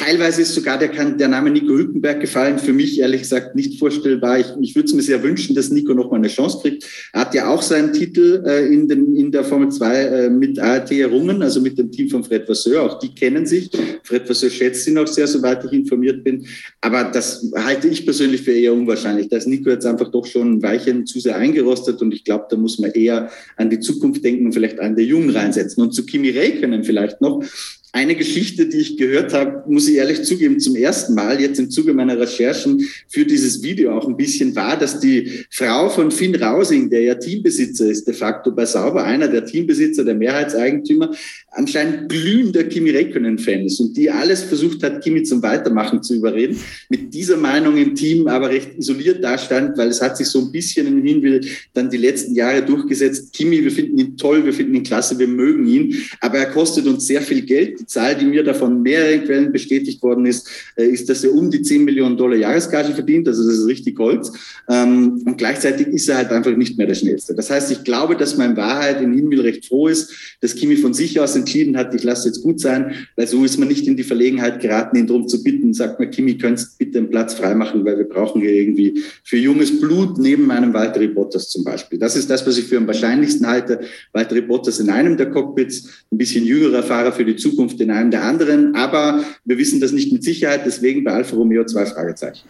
Teilweise 0.00 0.40
ist 0.40 0.54
sogar 0.54 0.78
der, 0.78 0.88
der 0.88 1.28
Name 1.28 1.50
Nico 1.50 1.74
Hülkenberg 1.74 2.20
gefallen. 2.20 2.58
Für 2.58 2.72
mich 2.72 2.98
ehrlich 2.98 3.20
gesagt 3.20 3.54
nicht 3.54 3.78
vorstellbar. 3.78 4.38
Ich, 4.38 4.46
ich 4.62 4.74
würde 4.74 4.86
es 4.86 4.94
mir 4.94 5.02
sehr 5.02 5.22
wünschen, 5.22 5.54
dass 5.54 5.68
Nico 5.68 5.92
noch 5.92 6.10
mal 6.10 6.16
eine 6.16 6.28
Chance 6.28 6.60
kriegt. 6.62 6.86
Er 7.12 7.20
hat 7.20 7.34
ja 7.34 7.50
auch 7.50 7.60
seinen 7.60 7.92
Titel 7.92 8.42
äh, 8.46 8.64
in, 8.72 8.88
den, 8.88 9.14
in 9.14 9.30
der 9.30 9.44
Formel 9.44 9.68
2 9.68 9.94
äh, 9.94 10.30
mit 10.30 10.58
ART 10.58 10.90
errungen, 10.90 11.42
also 11.42 11.60
mit 11.60 11.76
dem 11.76 11.90
Team 11.92 12.08
von 12.08 12.24
Fred 12.24 12.48
Vasseur. 12.48 12.82
Auch 12.82 12.98
die 12.98 13.14
kennen 13.14 13.44
sich. 13.44 13.70
Fred 14.02 14.26
Vasseur 14.26 14.48
schätzt 14.48 14.88
ihn 14.88 14.96
auch 14.96 15.06
sehr, 15.06 15.26
soweit 15.26 15.66
ich 15.66 15.72
informiert 15.72 16.24
bin. 16.24 16.46
Aber 16.80 17.04
das 17.04 17.52
halte 17.54 17.88
ich 17.88 18.06
persönlich 18.06 18.40
für 18.40 18.52
eher 18.52 18.72
unwahrscheinlich. 18.72 19.28
Da 19.28 19.36
ist 19.36 19.48
Nico 19.48 19.68
jetzt 19.68 19.84
einfach 19.84 20.10
doch 20.10 20.24
schon 20.24 20.54
ein 20.54 20.62
Weilchen 20.62 21.04
zu 21.04 21.20
sehr 21.20 21.36
eingerostet 21.36 22.00
und 22.00 22.14
ich 22.14 22.24
glaube, 22.24 22.46
da 22.48 22.56
muss 22.56 22.78
man 22.78 22.90
eher 22.92 23.30
an 23.58 23.68
die 23.68 23.80
Zukunft 23.80 24.24
denken 24.24 24.46
und 24.46 24.52
vielleicht 24.54 24.80
einen 24.80 24.96
der 24.96 25.04
Jungen 25.04 25.28
reinsetzen. 25.28 25.82
Und 25.82 25.92
zu 25.92 26.06
Kimi 26.06 26.30
Räikkönen 26.30 26.84
vielleicht 26.84 27.20
noch 27.20 27.44
eine 27.92 28.14
Geschichte, 28.14 28.66
die 28.66 28.78
ich 28.78 28.96
gehört 28.96 29.32
habe, 29.32 29.64
muss 29.68 29.88
ich 29.88 29.96
ehrlich 29.96 30.22
zugeben, 30.22 30.60
zum 30.60 30.76
ersten 30.76 31.14
Mal 31.14 31.40
jetzt 31.40 31.58
im 31.58 31.70
Zuge 31.70 31.92
meiner 31.92 32.18
Recherchen 32.18 32.86
für 33.08 33.24
dieses 33.24 33.62
Video 33.64 33.92
auch 33.96 34.06
ein 34.06 34.16
bisschen 34.16 34.54
war, 34.54 34.78
dass 34.78 35.00
die 35.00 35.44
Frau 35.50 35.88
von 35.88 36.12
Finn 36.12 36.36
Rausing, 36.36 36.88
der 36.88 37.02
ja 37.02 37.14
Teambesitzer 37.16 37.90
ist, 37.90 38.06
de 38.06 38.14
facto 38.14 38.52
bei 38.52 38.64
Sauber, 38.64 39.02
einer 39.02 39.26
der 39.26 39.44
Teambesitzer, 39.44 40.04
der 40.04 40.14
Mehrheitseigentümer, 40.14 41.12
anscheinend 41.50 42.08
glühender 42.08 42.62
Kimi 42.64 42.90
Räikkönen-Fan 42.90 43.66
ist 43.66 43.80
und 43.80 43.96
die 43.96 44.08
alles 44.08 44.44
versucht 44.44 44.84
hat, 44.84 45.02
Kimi 45.02 45.24
zum 45.24 45.42
Weitermachen 45.42 46.00
zu 46.02 46.14
überreden, 46.14 46.56
mit 46.90 47.12
dieser 47.12 47.38
Meinung 47.38 47.76
im 47.76 47.96
Team 47.96 48.28
aber 48.28 48.50
recht 48.50 48.78
isoliert 48.78 49.24
dastand, 49.24 49.76
weil 49.76 49.88
es 49.88 50.00
hat 50.00 50.16
sich 50.16 50.28
so 50.28 50.40
ein 50.40 50.52
bisschen 50.52 50.86
in 50.86 51.04
Hinwill 51.04 51.40
dann 51.74 51.90
die 51.90 51.96
letzten 51.96 52.36
Jahre 52.36 52.64
durchgesetzt. 52.64 53.32
Kimi, 53.32 53.64
wir 53.64 53.72
finden 53.72 53.98
ihn 53.98 54.16
toll, 54.16 54.44
wir 54.44 54.52
finden 54.52 54.76
ihn 54.76 54.84
klasse, 54.84 55.18
wir 55.18 55.28
mögen 55.28 55.66
ihn, 55.66 55.96
aber 56.20 56.38
er 56.38 56.50
kostet 56.50 56.86
uns 56.86 57.06
sehr 57.06 57.22
viel 57.22 57.42
Geld 57.42 57.79
die 57.80 57.86
Zahl, 57.86 58.14
die 58.14 58.26
mir 58.26 58.44
davon 58.44 58.82
mehreren 58.82 59.24
Quellen 59.24 59.52
bestätigt 59.52 60.02
worden 60.02 60.26
ist, 60.26 60.48
äh, 60.76 60.84
ist, 60.84 61.08
dass 61.08 61.24
er 61.24 61.32
um 61.32 61.50
die 61.50 61.62
10 61.62 61.84
Millionen 61.84 62.16
Dollar 62.16 62.36
Jahresgage 62.36 62.92
verdient. 62.92 63.26
Also 63.26 63.44
das 63.44 63.58
ist 63.58 63.66
richtig 63.66 63.98
Holz. 63.98 64.32
Ähm, 64.68 65.22
und 65.24 65.38
gleichzeitig 65.38 65.88
ist 65.88 66.08
er 66.08 66.18
halt 66.18 66.30
einfach 66.30 66.54
nicht 66.56 66.78
mehr 66.78 66.86
der 66.86 66.94
Schnellste. 66.94 67.34
Das 67.34 67.50
heißt, 67.50 67.70
ich 67.70 67.84
glaube, 67.84 68.16
dass 68.16 68.36
man 68.36 68.50
in 68.50 68.56
Wahrheit 68.56 69.00
in 69.00 69.12
Hinwil 69.12 69.40
recht 69.40 69.66
froh 69.66 69.88
ist, 69.88 70.12
dass 70.40 70.54
Kimi 70.54 70.76
von 70.76 70.94
sich 70.94 71.18
aus 71.18 71.36
entschieden 71.36 71.76
hat, 71.76 71.94
ich 71.94 72.04
lasse 72.04 72.28
jetzt 72.28 72.42
gut 72.42 72.60
sein, 72.60 72.94
weil 73.16 73.26
so 73.26 73.44
ist 73.44 73.58
man 73.58 73.68
nicht 73.68 73.86
in 73.86 73.96
die 73.96 74.04
Verlegenheit 74.04 74.60
geraten, 74.60 74.96
ihn 74.96 75.06
darum 75.06 75.26
zu 75.26 75.42
bitten. 75.42 75.72
Sagt 75.72 75.98
man, 75.98 76.10
Kimi, 76.10 76.36
könntest 76.38 76.78
bitte 76.78 76.98
einen 76.98 77.10
Platz 77.10 77.34
freimachen, 77.34 77.84
weil 77.84 77.98
wir 77.98 78.08
brauchen 78.08 78.40
hier 78.42 78.52
irgendwie 78.52 79.02
für 79.24 79.36
junges 79.36 79.80
Blut 79.80 80.18
neben 80.18 80.46
meinem 80.46 80.74
Walter 80.74 81.00
Bottas 81.08 81.48
zum 81.48 81.64
Beispiel. 81.64 81.98
Das 81.98 82.16
ist 82.16 82.28
das, 82.28 82.46
was 82.46 82.58
ich 82.58 82.64
für 82.64 82.76
am 82.76 82.86
wahrscheinlichsten 82.86 83.46
halte. 83.46 83.80
Walter 84.12 84.40
Bottas 84.42 84.80
in 84.80 84.90
einem 84.90 85.16
der 85.16 85.30
Cockpits, 85.30 85.88
ein 86.10 86.18
bisschen 86.18 86.44
jüngerer 86.44 86.82
Fahrer 86.82 87.12
für 87.12 87.24
die 87.24 87.36
Zukunft 87.36 87.69
Zukunft 87.70 87.80
in 87.80 87.90
einem 87.90 88.10
der 88.10 88.24
anderen. 88.24 88.74
Aber 88.74 89.22
wir 89.44 89.58
wissen 89.58 89.80
das 89.80 89.92
nicht 89.92 90.12
mit 90.12 90.24
Sicherheit, 90.24 90.62
deswegen 90.66 91.04
bei 91.04 91.12
Alfa 91.12 91.36
Romeo 91.36 91.64
zwei 91.64 91.86
Fragezeichen. 91.86 92.46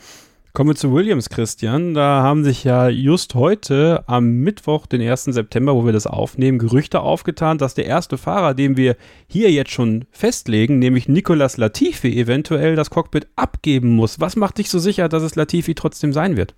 Kommen 0.52 0.70
wir 0.70 0.74
zu 0.74 0.92
Williams, 0.92 1.28
Christian. 1.28 1.94
Da 1.94 2.22
haben 2.24 2.42
sich 2.42 2.64
ja 2.64 2.88
just 2.88 3.36
heute 3.36 4.02
am 4.08 4.38
Mittwoch, 4.38 4.86
den 4.86 5.00
1. 5.00 5.24
September, 5.26 5.76
wo 5.76 5.86
wir 5.86 5.92
das 5.92 6.08
aufnehmen, 6.08 6.58
Gerüchte 6.58 7.00
aufgetan, 7.00 7.56
dass 7.56 7.74
der 7.74 7.86
erste 7.86 8.18
Fahrer, 8.18 8.54
den 8.54 8.76
wir 8.76 8.96
hier 9.28 9.52
jetzt 9.52 9.70
schon 9.70 10.06
festlegen, 10.10 10.80
nämlich 10.80 11.08
Nicolas 11.08 11.56
Latifi, 11.56 12.18
eventuell 12.18 12.74
das 12.74 12.90
Cockpit 12.90 13.28
abgeben 13.36 13.90
muss. 13.90 14.18
Was 14.18 14.34
macht 14.34 14.58
dich 14.58 14.70
so 14.70 14.80
sicher, 14.80 15.08
dass 15.08 15.22
es 15.22 15.36
Latifi 15.36 15.76
trotzdem 15.76 16.12
sein 16.12 16.36
wird? 16.36 16.56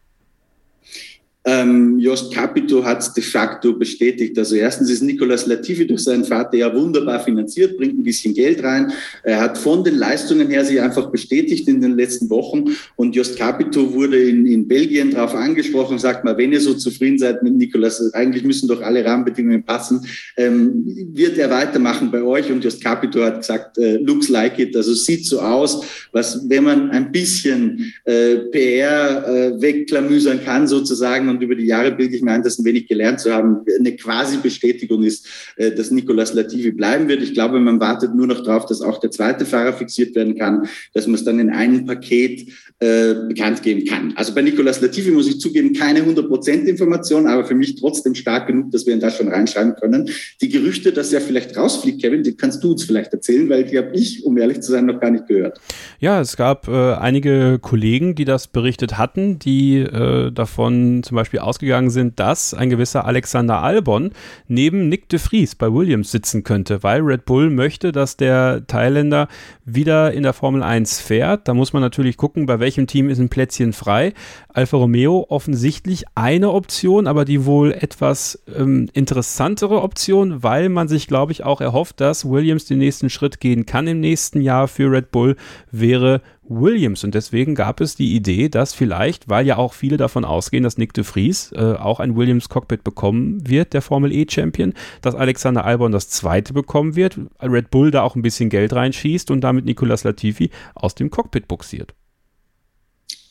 Ähm, 1.45 1.99
Jost 1.99 2.33
Capito 2.33 2.85
hat 2.85 3.01
es 3.01 3.13
de 3.13 3.23
facto 3.23 3.73
bestätigt. 3.73 4.39
Also 4.39 4.55
erstens 4.55 4.91
ist 4.91 5.03
Nicolas 5.03 5.47
Latifi 5.47 5.87
durch 5.87 6.05
seinen 6.05 6.25
Vater 6.25 6.57
ja 6.57 6.73
wunderbar 6.73 7.19
finanziert, 7.19 7.77
bringt 7.77 7.99
ein 7.99 8.05
bisschen 8.05 8.33
Geld 8.33 8.63
rein. 8.63 8.93
Er 9.25 9.41
hat 9.41 9.59
von 9.59 9.83
den 9.83 9.97
Leistungen 9.97 10.49
her 10.49 10.65
sich 10.65 10.81
einfach 10.81 11.11
bestätigt 11.11 11.67
in 11.67 11.81
den 11.81 11.97
letzten 11.97 12.31
Wochen. 12.31 12.77
Und 12.95 13.17
Jost 13.17 13.37
Capito 13.37 13.93
wurde 13.93 14.23
in, 14.23 14.47
in 14.47 14.69
Belgien 14.69 15.11
darauf 15.11 15.35
angesprochen, 15.35 15.99
sagt 15.99 16.25
mal, 16.25 16.39
wenn 16.39 16.53
ihr 16.53 16.61
so 16.61 16.75
zufrieden 16.75 17.19
seid 17.19 17.43
mit 17.43 17.55
Nicolas, 17.55 18.15
eigentlich 18.15 18.45
müssen 18.45 18.69
doch 18.69 18.81
alle 18.81 19.05
Rahmenbedingungen 19.05 19.65
passen, 19.65 20.07
ähm, 20.37 20.85
wird 21.13 21.39
er 21.39 21.51
weitermachen 21.51 22.13
bei 22.13 22.23
euch. 22.23 22.53
Und 22.53 22.63
Jost 22.63 22.83
Capito 22.83 23.21
hat 23.21 23.39
gesagt, 23.39 23.79
äh, 23.79 23.97
looks 23.97 24.29
like 24.29 24.61
it, 24.61 24.77
also 24.77 24.95
sieht 24.95 25.27
so 25.27 25.41
aus, 25.41 25.85
was, 26.13 26.49
wenn 26.49 26.63
man 26.63 26.91
ein 26.91 27.11
bisschen 27.11 27.93
äh, 28.05 28.37
PR 28.53 29.27
äh, 29.27 29.61
wegklamüsern 29.61 30.45
kann 30.45 30.69
sozusagen 30.69 31.32
und 31.33 31.43
über 31.43 31.55
die 31.55 31.67
Jahre 31.67 31.93
bilde 31.93 32.17
ich 32.17 32.23
mir 32.23 32.33
ein, 32.33 32.43
das 32.43 32.59
ein 32.59 32.65
wenig 32.65 32.87
gelernt 32.87 33.21
zu 33.21 33.33
haben, 33.33 33.59
eine 33.79 33.97
quasi 33.97 34.37
Bestätigung 34.37 35.03
ist, 35.03 35.27
äh, 35.57 35.73
dass 35.73 35.91
Nicolas 35.91 36.35
Latifi 36.35 36.71
bleiben 36.71 37.09
wird. 37.09 37.23
Ich 37.23 37.35
glaube, 37.35 37.59
man 37.61 37.81
wartet 37.81 38.15
nur 38.15 38.27
noch 38.27 38.43
darauf, 38.45 38.67
dass 38.67 38.81
auch 38.81 39.01
der 39.01 39.11
zweite 39.11 39.45
Fahrer 39.45 39.73
fixiert 39.73 40.15
werden 40.15 40.37
kann, 40.37 40.69
dass 40.95 41.07
man 41.07 41.15
es 41.15 41.25
dann 41.25 41.39
in 41.39 41.51
einem 41.51 41.87
Paket 41.87 42.49
äh, 42.83 43.15
bekannt 43.29 43.63
geben 43.63 43.85
kann. 43.85 44.13
Also 44.17 44.35
bei 44.35 44.43
Nicolas 44.43 44.81
Latifi 44.81 45.11
muss 45.11 45.29
ich 45.29 45.39
zugeben, 45.39 45.73
keine 45.73 46.01
100% 46.01 46.65
Information, 46.65 47.29
aber 47.29 47.45
für 47.45 47.55
mich 47.55 47.77
trotzdem 47.77 48.15
stark 48.15 48.49
genug, 48.49 48.73
dass 48.73 48.87
wir 48.87 48.93
ihn 48.95 49.01
da 49.01 49.11
schon 49.11 49.29
reinschreiben 49.29 49.77
können. 49.77 50.11
Die 50.41 50.49
Gerüchte, 50.49 50.93
dass 50.93 51.13
er 51.13 51.21
vielleicht 51.21 51.57
rausfliegt, 51.57 52.03
Kevin, 52.03 52.25
die 52.25 52.37
kannst 52.37 52.65
du 52.65 52.73
uns 52.73 52.83
vielleicht 52.83 53.13
erzählen, 53.13 53.49
weil 53.49 53.65
die 53.65 53.79
habe 53.79 53.91
ich, 53.95 54.25
um 54.25 54.37
ehrlich 54.37 54.63
zu 54.63 54.73
sein, 54.73 54.87
noch 54.87 55.01
gar 55.01 55.11
nicht 55.11 55.29
gehört. 55.29 55.61
Ja, 56.01 56.21
es 56.21 56.37
gab 56.37 56.67
äh, 56.67 56.95
einige 56.95 57.61
Kollegen, 57.61 58.17
die 58.17 58.25
das 58.25 58.49
berichtet 58.49 58.99
hatten, 58.99 59.39
die 59.39 59.79
äh, 59.79 60.33
davon 60.33 61.03
zum 61.05 61.15
Beispiel 61.15 61.22
ausgegangen 61.41 61.91
sind, 61.91 62.21
dass 62.21 62.55
ein 62.55 62.71
gewisser 62.71 63.05
Alexander 63.05 63.63
Albon 63.63 64.11
neben 64.49 64.89
Nick 64.89 65.09
de 65.09 65.19
Vries 65.19 65.55
bei 65.55 65.73
Williams 65.73 66.11
sitzen 66.11 66.45
könnte, 66.45 66.83
weil 66.83 67.01
Red 67.01 67.25
Bull 67.25 67.51
möchte, 67.51 67.93
dass 67.93 68.17
der 68.17 68.67
Thailänder 68.67 69.29
wieder 69.65 70.13
in 70.13 70.23
der 70.23 70.33
Formel 70.33 70.63
1 70.63 71.01
fährt. 71.01 71.49
Da 71.49 71.55
muss 71.55 71.73
man 71.73 71.83
natürlich 71.83 72.17
gucken, 72.17 72.47
bei 72.47 72.61
welchem 72.61 72.87
Team 72.87 73.09
ist 73.09 73.19
ein 73.19 73.29
Plätzchen 73.29 73.73
frei. 73.73 74.13
Alfa 74.49 74.77
Romeo 74.77 75.27
offensichtlich 75.29 76.05
eine 76.15 76.51
Option, 76.51 77.07
aber 77.07 77.25
die 77.25 77.47
wohl 77.47 77.73
etwas 77.73 78.43
ähm, 78.55 78.89
interessantere 78.93 79.83
Option, 79.83 80.43
weil 80.43 80.69
man 80.69 80.89
sich, 80.89 81.07
glaube 81.07 81.33
ich, 81.33 81.45
auch 81.45 81.61
erhofft, 81.61 82.01
dass 82.01 82.29
Williams 82.29 82.65
den 82.67 82.79
nächsten 82.79 83.11
Schritt 83.11 83.41
gehen 83.41 83.67
kann 83.67 83.87
im 83.87 84.01
nächsten 84.01 84.41
Jahr 84.41 84.69
für 84.69 84.91
Red 84.91 85.11
Bull, 85.11 85.37
wäre 85.71 86.21
Williams. 86.49 87.05
Und 87.05 87.15
deswegen 87.15 87.55
gab 87.55 87.81
es 87.81 87.97
die 87.97 88.15
Idee, 88.15 88.49
dass 88.49 88.75
vielleicht, 88.75 89.29
weil 89.29 89.47
ja 89.47 89.57
auch 89.57 89.73
viele 89.73 89.97
davon 89.97 90.25
ausgehen, 90.25 90.65
dass 90.65 90.79
Nick 90.79 90.93
de 90.93 91.05
Vries 91.05 91.53
äh, 91.53 91.75
auch 91.79 92.01
ein 92.01 92.17
Williams-Cockpit 92.17 92.85
bekommen 92.85 93.49
wird, 93.49 93.73
der 93.73 93.83
Formel 93.83 94.13
E-Champion, 94.13 94.75
dass 95.01 95.15
Alexander 95.15 95.65
Albon 95.65 95.93
das 95.93 96.09
zweite 96.09 96.53
bekommen 96.53 96.97
wird, 96.97 97.19
Red 97.41 97.71
Bull 97.71 97.91
da 97.91 98.03
auch 98.03 98.17
ein 98.17 98.23
bisschen 98.23 98.51
Geld 98.51 98.73
reinschießt 98.73 99.31
und 99.31 99.43
damit 99.43 99.65
Nicolas 99.65 100.05
Latifi 100.05 100.51
aus 100.75 100.95
dem 100.95 101.11
Cockpit 101.11 101.49
buxiert. 101.49 101.95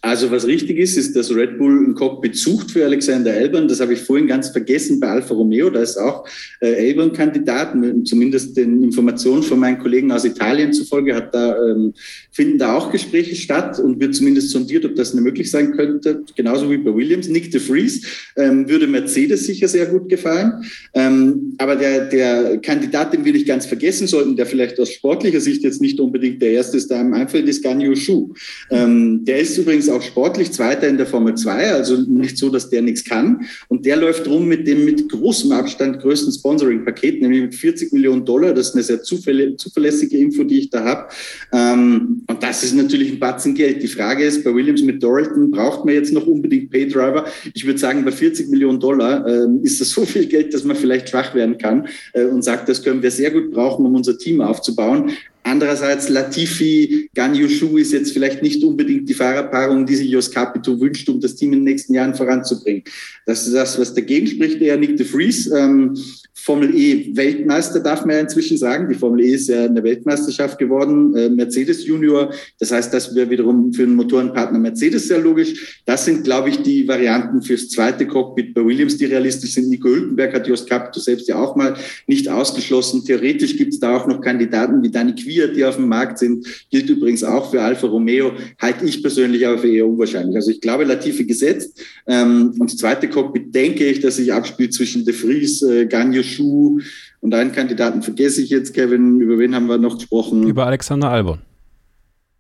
Also 0.04 0.32
was 0.32 0.48
richtig 0.48 0.80
ist, 0.80 0.98
ist, 0.98 1.16
dass 1.16 1.34
Red 1.34 1.60
Bull 1.60 1.88
ein 1.88 1.94
Cockpit 1.94 2.36
sucht 2.36 2.72
für 2.72 2.84
Alexander 2.84 3.32
Albon. 3.34 3.68
Das 3.68 3.80
habe 3.80 3.94
ich 3.94 4.00
vorhin 4.00 4.26
ganz 4.26 4.50
vergessen 4.50 5.00
bei 5.00 5.08
Alfa 5.08 5.36
Romeo. 5.36 5.70
Da 5.70 5.80
ist 5.80 5.96
auch 5.98 6.28
äh, 6.60 6.90
Albon-Kandidat. 6.90 7.76
Zumindest 8.06 8.58
den 8.58 8.84
Informationen 8.84 9.44
von 9.44 9.60
meinen 9.60 9.78
Kollegen 9.78 10.12
aus 10.12 10.26
Italien 10.26 10.74
zufolge 10.74 11.14
hat 11.14 11.36
da, 11.36 11.56
ähm, 11.68 11.94
finden 12.32 12.58
da 12.58 12.76
auch 12.76 12.92
Gespräche 12.92 13.36
statt 13.36 13.78
und 13.78 14.00
wird 14.00 14.16
zumindest 14.16 14.50
sondiert, 14.50 14.86
ob 14.86 14.96
das 14.96 15.14
möglich 15.14 15.52
sein 15.52 15.74
könnte. 15.74 16.24
Genauso 16.36 16.72
wie 16.72 16.78
bei 16.78 16.96
Williams. 16.96 17.30
Nick 17.30 17.52
de 17.52 17.62
Vries 17.62 18.04
ähm, 18.38 18.68
würde 18.68 18.88
Mercedes 18.88 19.46
sicher 19.46 19.68
sehr 19.68 19.86
gut 19.86 20.10
gefallen. 20.10 20.64
Ähm, 20.96 21.54
aber 21.60 21.76
der, 21.76 22.06
der 22.06 22.58
Kandidat, 22.58 23.14
den 23.14 23.24
wir 23.24 23.34
nicht 23.34 23.48
ganz 23.48 23.68
vergessen 23.68 24.08
sollten, 24.08 24.36
der 24.36 24.48
vielleicht 24.48 24.80
aus 24.80 24.92
sportlicher 24.92 25.42
Sicht 25.42 25.64
jetzt 25.64 25.80
nicht 25.80 26.00
unbedingt 26.00 26.42
der 26.42 26.54
erste 26.54 26.78
ist, 26.78 26.90
da 26.90 27.00
im 27.00 27.14
Einfeld 27.14 27.48
ist 27.48 27.64
Ganyu 27.64 27.96
Shu. 27.96 28.34
Ähm, 28.72 29.24
der 29.26 29.42
ist 29.42 29.56
übrigens 29.60 29.91
auch 29.92 30.02
sportlich 30.02 30.52
Zweiter 30.52 30.88
in 30.88 30.98
der 30.98 31.06
Formel 31.06 31.36
2, 31.36 31.72
also 31.72 31.98
nicht 31.98 32.38
so, 32.38 32.50
dass 32.50 32.70
der 32.70 32.82
nichts 32.82 33.04
kann. 33.04 33.46
Und 33.68 33.86
der 33.86 33.98
läuft 33.98 34.28
rum 34.28 34.48
mit 34.48 34.68
dem 34.68 34.86
mit 34.86 35.10
großem 35.10 35.52
Abstand 35.52 36.00
größten 36.00 36.34
Sponsoring-Paket, 36.34 37.22
nämlich 37.22 37.42
mit 37.42 37.56
40 37.56 37.94
Millionen 37.94 38.26
Dollar. 38.26 38.54
Das 38.54 38.70
ist 38.70 38.74
eine 38.76 38.84
sehr 38.84 39.04
zuverlässige 39.04 40.18
Info, 40.18 40.44
die 40.44 40.60
ich 40.60 40.70
da 40.70 40.84
habe. 40.84 41.10
Ähm, 41.54 42.24
und 42.28 42.44
das 42.44 42.64
ist 42.64 42.76
natürlich 42.76 43.12
ein 43.12 43.20
Batzen 43.20 43.54
Geld. 43.54 43.84
Die 43.84 43.88
Frage 43.88 44.24
ist, 44.24 44.44
bei 44.44 44.54
Williams 44.54 44.82
mit 44.82 45.02
Doralton 45.02 45.52
braucht 45.52 45.86
man 45.86 45.94
jetzt 45.94 46.14
noch 46.14 46.28
unbedingt 46.28 46.72
Paydriver. 46.72 47.26
Ich 47.54 47.66
würde 47.66 47.80
sagen, 47.80 48.04
bei 48.06 48.12
40 48.12 48.50
Millionen 48.50 48.80
Dollar 48.80 49.26
äh, 49.28 49.48
ist 49.64 49.82
das 49.82 49.90
so 49.92 50.06
viel 50.06 50.26
Geld, 50.26 50.54
dass 50.54 50.64
man 50.64 50.76
vielleicht 50.76 51.10
schwach 51.10 51.34
werden 51.36 51.58
kann 51.58 51.88
äh, 52.14 52.26
und 52.26 52.44
sagt, 52.44 52.70
das 52.70 52.84
können 52.84 53.02
wir 53.02 53.12
sehr 53.12 53.32
gut 53.32 53.52
brauchen, 53.52 53.86
um 53.86 53.96
unser 53.96 54.18
Team 54.18 54.42
aufzubauen. 54.42 55.12
Andererseits 55.44 56.10
Latifi, 56.10 57.10
Ganyushu 57.16 57.78
ist 57.78 57.92
jetzt 57.92 58.14
vielleicht 58.14 58.42
nicht 58.42 58.64
unbedingt 58.64 59.10
die 59.10 59.14
Fahrerpaarung, 59.14 59.86
die 59.86 59.96
sich 59.96 60.10
Jos 60.10 60.32
Capito 60.32 60.80
wünscht, 60.80 61.10
um 61.10 61.20
das 61.20 61.36
Team 61.36 61.54
in 61.54 61.60
den 61.60 61.66
nächsten 61.66 61.94
Jahren 61.94 62.14
voranzubringen. 62.14 62.84
Das 63.26 63.48
ist 63.48 63.54
das, 63.54 63.80
was 63.80 63.94
dagegen 63.94 64.28
spricht, 64.28 64.62
eher 64.62 64.78
Nick 64.78 64.98
de 64.98 65.06
Vries. 65.06 65.52
Ähm, 65.52 65.98
Formel 66.44 66.76
E 66.76 67.16
Weltmeister 67.16 67.80
darf 67.80 68.04
man 68.04 68.16
ja 68.16 68.22
inzwischen 68.22 68.58
sagen. 68.58 68.90
Die 68.90 68.96
Formel 68.96 69.22
E 69.22 69.34
ist 69.34 69.48
ja 69.48 69.66
eine 69.66 69.84
Weltmeisterschaft 69.84 70.58
geworden, 70.58 71.16
äh, 71.16 71.30
Mercedes 71.30 71.86
Junior. 71.86 72.34
Das 72.60 72.72
heißt, 72.72 72.92
das 72.94 73.14
wäre 73.14 73.30
wiederum 73.30 73.72
für 73.72 73.86
den 73.86 73.96
Motorenpartner 73.96 74.58
Mercedes 74.58 75.08
sehr 75.08 75.20
logisch. 75.20 75.82
Das 75.86 76.06
sind, 76.06 76.24
glaube 76.24 76.50
ich, 76.50 76.58
die 76.64 76.88
Varianten 76.88 77.42
fürs 77.42 77.70
zweite 77.70 78.08
Cockpit 78.08 78.56
bei 78.56 78.66
Williams, 78.66 78.98
die 78.98 79.06
realistisch 79.06 79.54
sind. 79.54 79.70
Nico 79.70 79.90
Hülkenberg 79.90 80.34
hat 80.34 80.48
Jost 80.48 80.68
Capito 80.68 81.00
selbst 81.00 81.28
ja 81.28 81.36
auch 81.36 81.56
mal 81.56 81.76
nicht 82.08 82.28
ausgeschlossen. 82.28 83.04
Theoretisch 83.06 83.56
gibt 83.58 83.74
es 83.74 83.80
da 83.80 83.96
auch 83.96 84.08
noch 84.08 84.22
Kandidaten 84.22 84.82
wie 84.82 84.90
Dani 84.90 85.14
Quier, 85.14 85.50
die 85.50 85.64
auf 85.64 85.76
dem 85.76 85.88
Markt 85.88 86.18
sind. 86.18 86.48
Gilt 86.72 86.90
übrigens 86.90 87.24
auch 87.24 87.52
für 87.52 87.62
Alfa 87.62 87.86
Romeo. 87.86 88.32
Halte 88.60 88.86
ich 88.86 89.04
persönlich 89.04 89.46
aber 89.46 89.60
für 89.60 89.70
eher 89.70 89.88
unwahrscheinlich. 89.88 90.36
Also 90.36 90.50
ich 90.50 90.62
glaube, 90.62 90.86
Latifi 90.86 91.26
gesetzt. 91.26 91.80
Ähm, 92.08 92.54
und 92.58 92.72
das 92.72 92.78
zweite 92.78 93.08
Cockpit 93.08 93.54
denke 93.54 93.86
ich, 93.86 94.00
dass 94.00 94.16
sich 94.16 94.34
abspielt 94.34 94.74
zwischen 94.74 95.06
De 95.06 95.14
Vries, 95.14 95.62
äh, 95.62 95.86
Gagne 95.86 96.31
Schuh 96.32 96.80
und 97.20 97.34
einen 97.34 97.52
Kandidaten 97.52 98.02
vergesse 98.02 98.42
ich 98.42 98.50
jetzt, 98.50 98.74
Kevin. 98.74 99.20
Über 99.22 99.38
wen 99.38 99.54
haben 99.56 99.68
wir 99.68 99.78
noch 99.78 99.98
gesprochen? 99.98 100.48
Über 100.48 100.66
Alexander 100.66 101.10
Albon. 101.10 101.40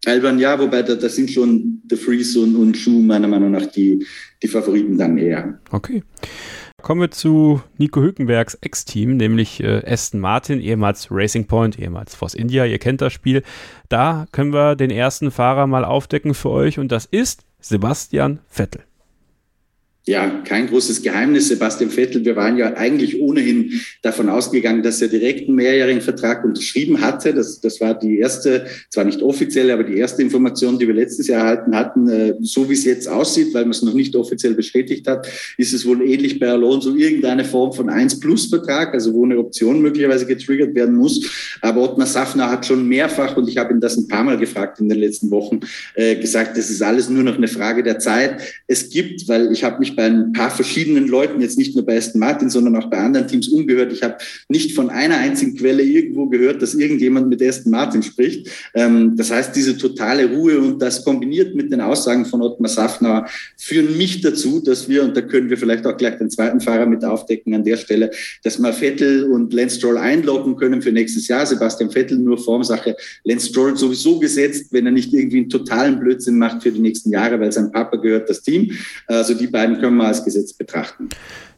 Albon, 0.05 0.39
ja, 0.39 0.59
wobei 0.59 0.81
da, 0.81 0.95
das 0.95 1.15
sind 1.15 1.29
schon 1.29 1.83
The 1.89 1.95
Freeze 1.95 2.39
und, 2.39 2.55
und 2.55 2.75
Schuh 2.75 3.01
meiner 3.01 3.27
Meinung 3.27 3.51
nach 3.51 3.67
die, 3.67 4.05
die 4.41 4.47
Favoriten 4.47 4.97
dann 4.97 5.17
eher. 5.17 5.59
Okay. 5.71 6.03
Kommen 6.81 7.01
wir 7.01 7.11
zu 7.11 7.61
Nico 7.77 8.01
Hülkenbergs 8.01 8.55
Ex-Team, 8.55 9.17
nämlich 9.17 9.61
äh, 9.61 9.83
Aston 9.85 10.19
Martin, 10.19 10.59
ehemals 10.59 11.09
Racing 11.11 11.45
Point, 11.45 11.77
ehemals 11.77 12.15
Force 12.15 12.33
India. 12.33 12.65
Ihr 12.65 12.79
kennt 12.79 13.01
das 13.01 13.13
Spiel. 13.13 13.43
Da 13.89 14.25
können 14.31 14.51
wir 14.51 14.75
den 14.75 14.89
ersten 14.89 15.29
Fahrer 15.29 15.67
mal 15.67 15.85
aufdecken 15.85 16.33
für 16.33 16.49
euch 16.49 16.79
und 16.79 16.91
das 16.91 17.05
ist 17.05 17.43
Sebastian 17.59 18.39
Vettel 18.47 18.81
ja, 20.07 20.41
kein 20.45 20.65
großes 20.65 21.03
Geheimnis. 21.03 21.49
Sebastian 21.49 21.91
Vettel, 21.91 22.25
wir 22.25 22.35
waren 22.35 22.57
ja 22.57 22.73
eigentlich 22.73 23.21
ohnehin 23.21 23.81
davon 24.01 24.29
ausgegangen, 24.29 24.81
dass 24.81 24.99
er 24.99 25.09
direkt 25.09 25.47
einen 25.47 25.55
mehrjährigen 25.57 26.01
Vertrag 26.01 26.43
unterschrieben 26.43 27.01
hatte. 27.01 27.35
Das, 27.35 27.61
das 27.61 27.79
war 27.79 27.97
die 27.97 28.17
erste, 28.17 28.65
zwar 28.89 29.03
nicht 29.03 29.21
offiziell, 29.21 29.69
aber 29.69 29.83
die 29.83 29.97
erste 29.97 30.23
Information, 30.23 30.79
die 30.79 30.87
wir 30.87 30.95
letztes 30.95 31.27
Jahr 31.27 31.43
erhalten 31.43 31.75
hatten. 31.75 32.07
Äh, 32.09 32.33
so 32.41 32.67
wie 32.67 32.73
es 32.73 32.83
jetzt 32.83 33.07
aussieht, 33.07 33.53
weil 33.53 33.65
man 33.65 33.71
es 33.71 33.83
noch 33.83 33.93
nicht 33.93 34.15
offiziell 34.15 34.55
bestätigt 34.55 35.05
hat, 35.05 35.27
ist 35.57 35.71
es 35.71 35.85
wohl 35.85 36.01
ähnlich 36.01 36.39
bei 36.39 36.49
Alonso 36.49 36.95
irgendeine 36.95 37.45
Form 37.45 37.71
von 37.71 37.87
1-Plus-Vertrag, 37.87 38.95
also 38.95 39.13
wo 39.13 39.23
eine 39.25 39.37
Option 39.37 39.83
möglicherweise 39.83 40.25
getriggert 40.25 40.73
werden 40.73 40.95
muss. 40.95 41.55
Aber 41.61 41.83
Ottmar 41.83 42.07
Safner 42.07 42.49
hat 42.49 42.65
schon 42.65 42.87
mehrfach, 42.87 43.37
und 43.37 43.47
ich 43.47 43.57
habe 43.57 43.71
ihn 43.71 43.79
das 43.79 43.97
ein 43.97 44.07
paar 44.07 44.23
Mal 44.23 44.39
gefragt 44.39 44.79
in 44.79 44.89
den 44.89 44.97
letzten 44.97 45.29
Wochen, 45.29 45.59
äh, 45.93 46.15
gesagt, 46.15 46.57
das 46.57 46.71
ist 46.71 46.81
alles 46.81 47.07
nur 47.07 47.21
noch 47.21 47.37
eine 47.37 47.47
Frage 47.47 47.83
der 47.83 47.99
Zeit. 47.99 48.41
Es 48.65 48.89
gibt, 48.89 49.27
weil 49.27 49.51
ich 49.51 49.63
habe 49.63 49.77
mich 49.77 49.90
bei 49.95 50.05
ein 50.05 50.33
paar 50.33 50.49
verschiedenen 50.51 51.07
Leuten, 51.07 51.41
jetzt 51.41 51.57
nicht 51.57 51.75
nur 51.75 51.85
bei 51.85 51.97
Aston 51.97 52.19
Martin, 52.19 52.49
sondern 52.49 52.75
auch 52.75 52.89
bei 52.89 52.97
anderen 52.97 53.27
Teams 53.27 53.49
umgehört. 53.49 53.91
Ich 53.93 54.03
habe 54.03 54.17
nicht 54.49 54.73
von 54.73 54.89
einer 54.89 55.17
einzigen 55.17 55.55
Quelle 55.55 55.83
irgendwo 55.83 56.27
gehört, 56.27 56.61
dass 56.61 56.73
irgendjemand 56.73 57.29
mit 57.29 57.41
Aston 57.41 57.71
Martin 57.71 58.03
spricht. 58.03 58.49
Ähm, 58.73 59.15
das 59.15 59.31
heißt, 59.31 59.55
diese 59.55 59.77
totale 59.77 60.25
Ruhe 60.31 60.59
und 60.59 60.81
das 60.81 61.03
kombiniert 61.03 61.55
mit 61.55 61.71
den 61.71 61.81
Aussagen 61.81 62.25
von 62.25 62.41
Ottmar 62.41 62.69
Safnauer 62.69 63.27
führen 63.57 63.97
mich 63.97 64.21
dazu, 64.21 64.59
dass 64.59 64.89
wir, 64.89 65.03
und 65.03 65.15
da 65.15 65.21
können 65.21 65.49
wir 65.49 65.57
vielleicht 65.57 65.85
auch 65.85 65.97
gleich 65.97 66.17
den 66.17 66.29
zweiten 66.29 66.59
Fahrer 66.59 66.85
mit 66.85 67.03
aufdecken 67.03 67.53
an 67.53 67.63
der 67.63 67.77
Stelle, 67.77 68.11
dass 68.43 68.59
wir 68.59 68.73
Vettel 68.73 69.23
und 69.25 69.53
Lance 69.53 69.77
Stroll 69.77 69.97
einloggen 69.97 70.55
können 70.55 70.81
für 70.81 70.91
nächstes 70.91 71.27
Jahr. 71.27 71.45
Sebastian 71.45 71.91
Vettel 71.91 72.17
nur 72.17 72.37
Formsache. 72.37 72.95
Lance 73.23 73.49
Stroll 73.49 73.77
sowieso 73.77 74.19
gesetzt, 74.19 74.67
wenn 74.71 74.85
er 74.85 74.91
nicht 74.91 75.13
irgendwie 75.13 75.37
einen 75.37 75.49
totalen 75.49 75.99
Blödsinn 75.99 76.37
macht 76.37 76.63
für 76.63 76.71
die 76.71 76.79
nächsten 76.79 77.11
Jahre, 77.11 77.39
weil 77.39 77.51
sein 77.51 77.71
Papa 77.71 77.97
gehört 77.97 78.29
das 78.29 78.41
Team. 78.41 78.71
Also 79.07 79.33
die 79.33 79.47
beiden 79.47 79.80
können 79.81 79.97
wir 79.97 80.05
als 80.05 80.23
Gesetz 80.23 80.53
betrachten. 80.53 81.09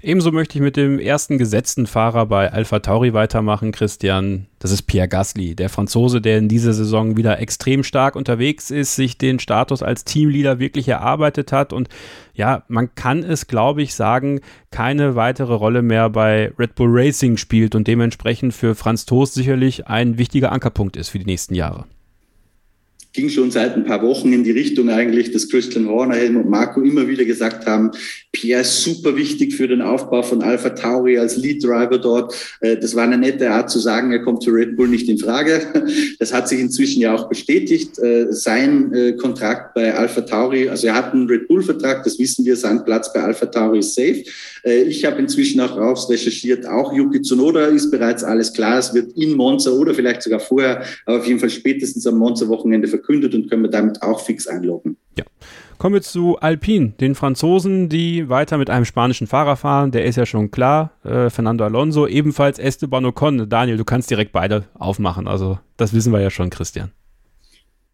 Ebenso 0.01 0.31
möchte 0.31 0.57
ich 0.57 0.61
mit 0.61 0.75
dem 0.75 0.99
ersten 0.99 1.37
gesetzten 1.37 1.85
Fahrer 1.85 2.25
bei 2.25 2.51
Alpha 2.51 2.79
Tauri 2.79 3.13
weitermachen, 3.13 3.71
Christian. 3.71 4.47
Das 4.59 4.71
ist 4.71 4.83
Pierre 4.83 5.07
Gasly, 5.07 5.55
der 5.55 5.69
Franzose, 5.69 6.19
der 6.19 6.39
in 6.39 6.49
dieser 6.49 6.73
Saison 6.73 7.15
wieder 7.15 7.39
extrem 7.39 7.83
stark 7.83 8.15
unterwegs 8.15 8.71
ist, 8.71 8.95
sich 8.95 9.17
den 9.17 9.39
Status 9.39 9.83
als 9.83 10.03
Teamleader 10.03 10.59
wirklich 10.59 10.87
erarbeitet 10.87 11.51
hat 11.51 11.71
und 11.71 11.89
ja, 12.33 12.63
man 12.67 12.95
kann 12.95 13.23
es, 13.23 13.47
glaube 13.47 13.83
ich, 13.83 13.93
sagen, 13.93 14.41
keine 14.71 15.15
weitere 15.15 15.53
Rolle 15.53 15.83
mehr 15.83 16.09
bei 16.09 16.51
Red 16.57 16.75
Bull 16.75 16.89
Racing 16.91 17.37
spielt 17.37 17.75
und 17.75 17.87
dementsprechend 17.87 18.53
für 18.53 18.73
Franz 18.73 19.05
Toast 19.05 19.35
sicherlich 19.35 19.87
ein 19.87 20.17
wichtiger 20.17 20.51
Ankerpunkt 20.51 20.97
ist 20.97 21.09
für 21.09 21.19
die 21.19 21.25
nächsten 21.25 21.53
Jahre 21.53 21.85
ging 23.13 23.29
schon 23.29 23.51
seit 23.51 23.75
ein 23.75 23.85
paar 23.85 24.01
Wochen 24.01 24.33
in 24.33 24.43
die 24.43 24.51
Richtung 24.51 24.89
eigentlich, 24.89 25.31
dass 25.31 25.47
Christian 25.47 25.87
Horner, 25.87 26.15
Helmut 26.15 26.49
Marco 26.49 26.81
immer 26.81 27.07
wieder 27.07 27.25
gesagt 27.25 27.67
haben, 27.67 27.91
Pierre 28.31 28.61
ist 28.61 28.81
super 28.81 29.15
wichtig 29.15 29.53
für 29.53 29.67
den 29.67 29.83
Aufbau 29.83 30.23
von 30.23 30.41
Alpha 30.41 30.69
Tauri 30.69 31.19
als 31.19 31.37
Lead 31.37 31.63
Driver 31.63 31.99
dort. 31.99 32.33
Äh, 32.61 32.77
das 32.77 32.95
war 32.95 33.03
eine 33.03 33.19
nette 33.19 33.51
Art 33.51 33.69
zu 33.69 33.77
sagen, 33.77 34.11
er 34.11 34.23
kommt 34.23 34.41
zu 34.41 34.49
Red 34.49 34.75
Bull 34.75 34.87
nicht 34.87 35.07
in 35.07 35.19
Frage. 35.19 35.61
Das 36.19 36.33
hat 36.33 36.47
sich 36.47 36.59
inzwischen 36.59 37.01
ja 37.01 37.13
auch 37.13 37.27
bestätigt. 37.27 37.99
Äh, 37.99 38.27
sein 38.31 38.93
äh, 38.93 39.13
Kontrakt 39.13 39.73
bei 39.73 39.93
Alpha 39.93 40.21
Tauri, 40.21 40.69
also 40.69 40.87
er 40.87 40.95
hat 40.95 41.13
einen 41.13 41.27
Red 41.27 41.47
Bull 41.47 41.61
Vertrag, 41.61 42.03
das 42.03 42.17
wissen 42.17 42.45
wir, 42.45 42.55
sein 42.55 42.83
Platz 42.83 43.11
bei 43.13 43.21
Alpha 43.21 43.45
Tauri 43.45 43.79
ist 43.79 43.93
safe. 43.93 44.23
Ich 44.63 45.03
habe 45.03 45.19
inzwischen 45.19 45.59
auch 45.59 45.75
raus 45.75 46.09
recherchiert, 46.09 46.65
auch 46.65 46.93
Yuki 46.93 47.21
Tsunoda 47.21 47.65
ist 47.65 47.91
bereits 47.91 48.23
alles 48.23 48.53
klar. 48.53 48.79
Es 48.79 48.93
wird 48.93 49.11
in 49.17 49.35
Monza 49.35 49.71
oder 49.71 49.93
vielleicht 49.93 50.21
sogar 50.21 50.39
vorher, 50.39 50.83
aber 51.05 51.17
auf 51.17 51.27
jeden 51.27 51.39
Fall 51.39 51.49
spätestens 51.49 52.07
am 52.07 52.17
Monza-Wochenende 52.17 52.87
verkündet 53.03 53.35
und 53.35 53.49
können 53.49 53.63
wir 53.63 53.69
damit 53.69 54.01
auch 54.01 54.19
fix 54.21 54.47
einloggen. 54.47 54.97
Ja. 55.17 55.25
Kommen 55.77 55.95
wir 55.95 56.01
zu 56.01 56.37
Alpine, 56.39 56.93
den 56.99 57.13
Franzosen, 57.13 57.89
die 57.89 58.29
weiter 58.29 58.57
mit 58.57 58.69
einem 58.69 58.85
spanischen 58.85 59.27
Fahrer 59.27 59.57
fahren. 59.57 59.91
Der 59.91 60.05
ist 60.05 60.15
ja 60.15 60.25
schon 60.25 60.49
klar. 60.49 60.91
Äh, 61.03 61.29
Fernando 61.29 61.65
Alonso, 61.65 62.07
ebenfalls 62.07 62.57
Esteban 62.57 63.05
Ocon. 63.05 63.49
Daniel, 63.49 63.77
du 63.77 63.83
kannst 63.83 64.09
direkt 64.09 64.31
beide 64.31 64.63
aufmachen. 64.75 65.27
Also, 65.27 65.59
das 65.75 65.93
wissen 65.93 66.13
wir 66.13 66.21
ja 66.21 66.29
schon, 66.29 66.49
Christian. 66.49 66.91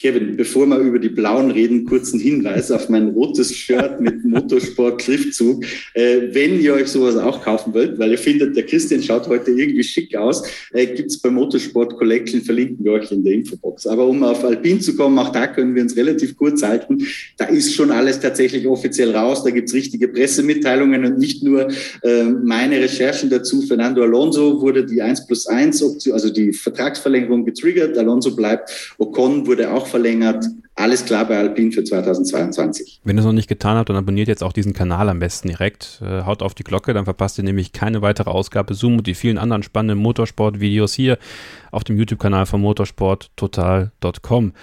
Kevin, 0.02 0.38
bevor 0.38 0.66
wir 0.66 0.78
über 0.78 0.98
die 0.98 1.10
Blauen 1.10 1.52
reden, 1.52 1.84
kurzen 1.84 2.22
Hinweis 2.22 2.72
auf 2.72 2.88
mein 2.88 3.10
rotes 3.10 3.54
Shirt 3.54 4.00
mit 4.00 4.24
Motorsport-Schriftzug. 4.24 5.66
Äh, 5.94 6.30
wenn 6.32 6.62
ihr 6.62 6.74
euch 6.76 6.88
sowas 6.88 7.18
auch 7.18 7.44
kaufen 7.44 7.74
wollt, 7.74 8.00
weil 8.00 8.12
ihr 8.12 8.18
findet, 8.18 8.56
der 8.56 8.66
Christian 8.66 9.04
schaut 9.04 9.28
heute 9.28 9.52
irgendwie 9.52 9.84
schick 9.84 10.16
aus, 10.16 10.44
äh, 10.72 10.88
gibt's 10.88 11.20
bei 11.20 11.30
Motorsport 11.30 11.98
Collection, 11.98 12.42
verlinken 12.42 12.86
wir 12.86 12.94
euch 12.94 13.12
in 13.12 13.26
der 13.26 13.34
Infobox. 13.34 13.88
Aber 13.88 14.08
um 14.08 14.24
auf 14.24 14.46
Alpin 14.46 14.80
zu 14.80 14.96
kommen, 14.96 15.20
auch 15.20 15.34
da 15.34 15.48
können 15.48 15.76
wir 15.76 15.82
uns 15.82 15.98
relativ 15.98 16.38
kurz 16.38 16.64
halten. 16.64 17.06
Da 17.38 17.46
ist 17.46 17.74
schon 17.76 17.92
alles 17.92 18.22
tatsächlich 18.22 18.66
offiziell 18.68 19.14
raus. 19.14 19.44
Da 19.44 19.50
gibt's 19.50 19.74
richtige 19.74 20.08
Pressemitteilungen 20.08 21.04
und 21.04 21.18
nicht 21.18 21.44
nur 21.44 21.68
äh, 22.04 22.24
meine 22.24 22.80
Recherchen 22.80 23.30
dazu. 23.30 23.64
Fernando 23.64 24.02
Alonso 24.02 24.62
wurde 24.62 24.86
die 24.86 25.02
1 25.02 25.28
plus 25.28 25.46
1 25.46 25.84
Option, 25.84 26.14
also 26.14 26.30
die 26.30 26.54
Vertragsverlängerung 26.54 27.44
getriggert. 27.44 27.98
Alonso 27.98 28.34
bleibt. 28.34 28.96
Ocon 28.98 29.46
wurde 29.46 29.74
auch 29.74 29.89
verlängert. 29.90 30.46
Alles 30.76 31.04
klar 31.04 31.26
bei 31.26 31.38
Alpine 31.38 31.74
für 31.74 31.84
2022. 31.84 33.02
Wenn 33.04 33.18
ihr 33.18 33.20
es 33.20 33.26
noch 33.26 33.34
nicht 33.34 33.50
getan 33.50 33.76
habt, 33.76 33.90
dann 33.90 33.98
abonniert 33.98 34.30
jetzt 34.30 34.44
auch 34.44 34.54
diesen 34.54 34.72
Kanal 34.72 35.10
am 35.10 35.20
besten 35.20 35.50
direkt. 35.50 36.02
Äh, 36.02 36.24
haut 36.24 36.42
auf 36.42 36.54
die 36.54 36.64
Glocke, 36.64 36.94
dann 36.94 37.04
verpasst 37.04 37.38
ihr 37.38 37.44
nämlich 37.44 37.74
keine 37.74 38.02
weitere 38.02 38.30
Ausgabe 38.30 38.74
Zoom 38.74 39.00
und 39.00 39.08
die 39.08 39.14
vielen 39.14 39.38
anderen 39.38 39.62
spannenden 39.64 40.00
Motorsport-Videos 40.00 40.94
hier 40.94 41.18
auf 41.72 41.84
dem 41.84 41.98
YouTube-Kanal 41.98 42.46
von 42.46 42.62
motorsporttotal.com. 42.62 44.54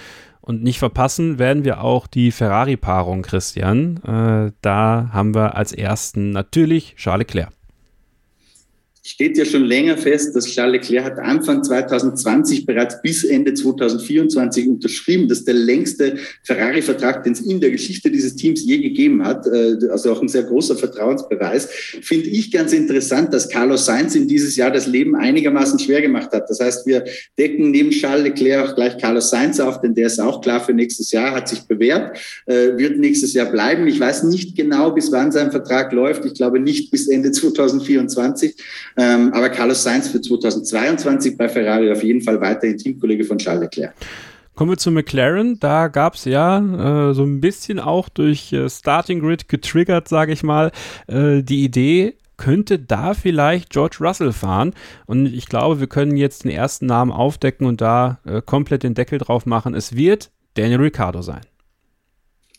Und 0.40 0.62
nicht 0.62 0.78
verpassen 0.78 1.38
werden 1.38 1.64
wir 1.64 1.82
auch 1.82 2.06
die 2.06 2.30
Ferrari-Paarung, 2.30 3.22
Christian. 3.22 3.96
Äh, 4.04 4.52
da 4.62 5.10
haben 5.12 5.34
wir 5.34 5.56
als 5.56 5.72
ersten 5.72 6.30
natürlich 6.30 6.94
Charles 6.96 7.26
Leclerc 7.26 7.55
steht 9.06 9.38
ja 9.38 9.44
schon 9.44 9.64
länger 9.64 9.96
fest, 9.96 10.34
dass 10.34 10.46
Charles 10.46 10.72
Leclerc 10.80 11.04
hat 11.04 11.18
Anfang 11.20 11.62
2020 11.62 12.66
bereits 12.66 13.00
bis 13.02 13.22
Ende 13.22 13.54
2024 13.54 14.68
unterschrieben. 14.68 15.28
Das 15.28 15.38
ist 15.38 15.46
der 15.46 15.54
längste 15.54 16.16
Ferrari-Vertrag, 16.42 17.22
den 17.22 17.32
es 17.32 17.40
in 17.40 17.60
der 17.60 17.70
Geschichte 17.70 18.10
dieses 18.10 18.34
Teams 18.34 18.64
je 18.64 18.78
gegeben 18.78 19.24
hat. 19.24 19.46
Äh, 19.46 19.76
also 19.90 20.12
auch 20.12 20.20
ein 20.20 20.28
sehr 20.28 20.42
großer 20.42 20.76
Vertrauensbeweis. 20.76 21.68
Finde 22.02 22.26
ich 22.26 22.50
ganz 22.50 22.72
interessant, 22.72 23.32
dass 23.32 23.48
Carlos 23.48 23.86
Sainz 23.86 24.16
in 24.16 24.26
dieses 24.26 24.56
Jahr 24.56 24.72
das 24.72 24.88
Leben 24.88 25.14
einigermaßen 25.14 25.78
schwer 25.78 26.02
gemacht 26.02 26.32
hat. 26.32 26.50
Das 26.50 26.58
heißt, 26.58 26.86
wir 26.86 27.04
decken 27.38 27.70
neben 27.70 27.90
Charles 27.90 28.24
Leclerc 28.24 28.68
auch 28.68 28.74
gleich 28.74 28.98
Carlos 28.98 29.30
Sainz 29.30 29.60
auf, 29.60 29.80
denn 29.80 29.94
der 29.94 30.08
ist 30.08 30.20
auch 30.20 30.40
klar 30.40 30.60
für 30.60 30.72
nächstes 30.72 31.12
Jahr, 31.12 31.32
hat 31.32 31.48
sich 31.48 31.60
bewährt, 31.62 32.18
äh, 32.46 32.76
wird 32.76 32.98
nächstes 32.98 33.34
Jahr 33.34 33.46
bleiben. 33.46 33.86
Ich 33.86 34.00
weiß 34.00 34.24
nicht 34.24 34.56
genau, 34.56 34.90
bis 34.90 35.12
wann 35.12 35.30
sein 35.30 35.52
Vertrag 35.52 35.92
läuft. 35.92 36.24
Ich 36.24 36.34
glaube 36.34 36.58
nicht 36.58 36.90
bis 36.90 37.06
Ende 37.06 37.30
2024. 37.30 38.56
Ähm, 38.96 39.32
aber 39.34 39.50
Carlos 39.50 39.82
Sainz 39.82 40.08
für 40.08 40.20
2022 40.20 41.36
bei 41.36 41.48
Ferrari 41.48 41.90
auf 41.90 42.02
jeden 42.02 42.22
Fall 42.22 42.40
weiterhin 42.40 42.78
Teamkollege 42.78 43.24
von 43.24 43.38
Charles 43.38 43.62
Leclerc. 43.62 43.94
Kommen 44.54 44.70
wir 44.70 44.78
zu 44.78 44.90
McLaren. 44.90 45.60
Da 45.60 45.88
gab 45.88 46.14
es 46.14 46.24
ja 46.24 47.10
äh, 47.10 47.14
so 47.14 47.24
ein 47.24 47.42
bisschen 47.42 47.78
auch 47.78 48.08
durch 48.08 48.54
äh, 48.54 48.70
Starting 48.70 49.20
Grid 49.20 49.48
getriggert, 49.48 50.08
sage 50.08 50.32
ich 50.32 50.42
mal, 50.42 50.72
äh, 51.08 51.42
die 51.42 51.62
Idee, 51.62 52.14
könnte 52.38 52.78
da 52.78 53.12
vielleicht 53.14 53.70
George 53.70 53.98
Russell 54.00 54.32
fahren. 54.32 54.72
Und 55.04 55.26
ich 55.26 55.46
glaube, 55.46 55.80
wir 55.80 55.86
können 55.88 56.16
jetzt 56.16 56.44
den 56.44 56.50
ersten 56.50 56.86
Namen 56.86 57.12
aufdecken 57.12 57.66
und 57.66 57.82
da 57.82 58.18
äh, 58.24 58.40
komplett 58.40 58.82
den 58.82 58.94
Deckel 58.94 59.18
drauf 59.18 59.44
machen. 59.44 59.74
Es 59.74 59.94
wird 59.94 60.30
Daniel 60.54 60.80
Ricciardo 60.80 61.20
sein. 61.20 61.42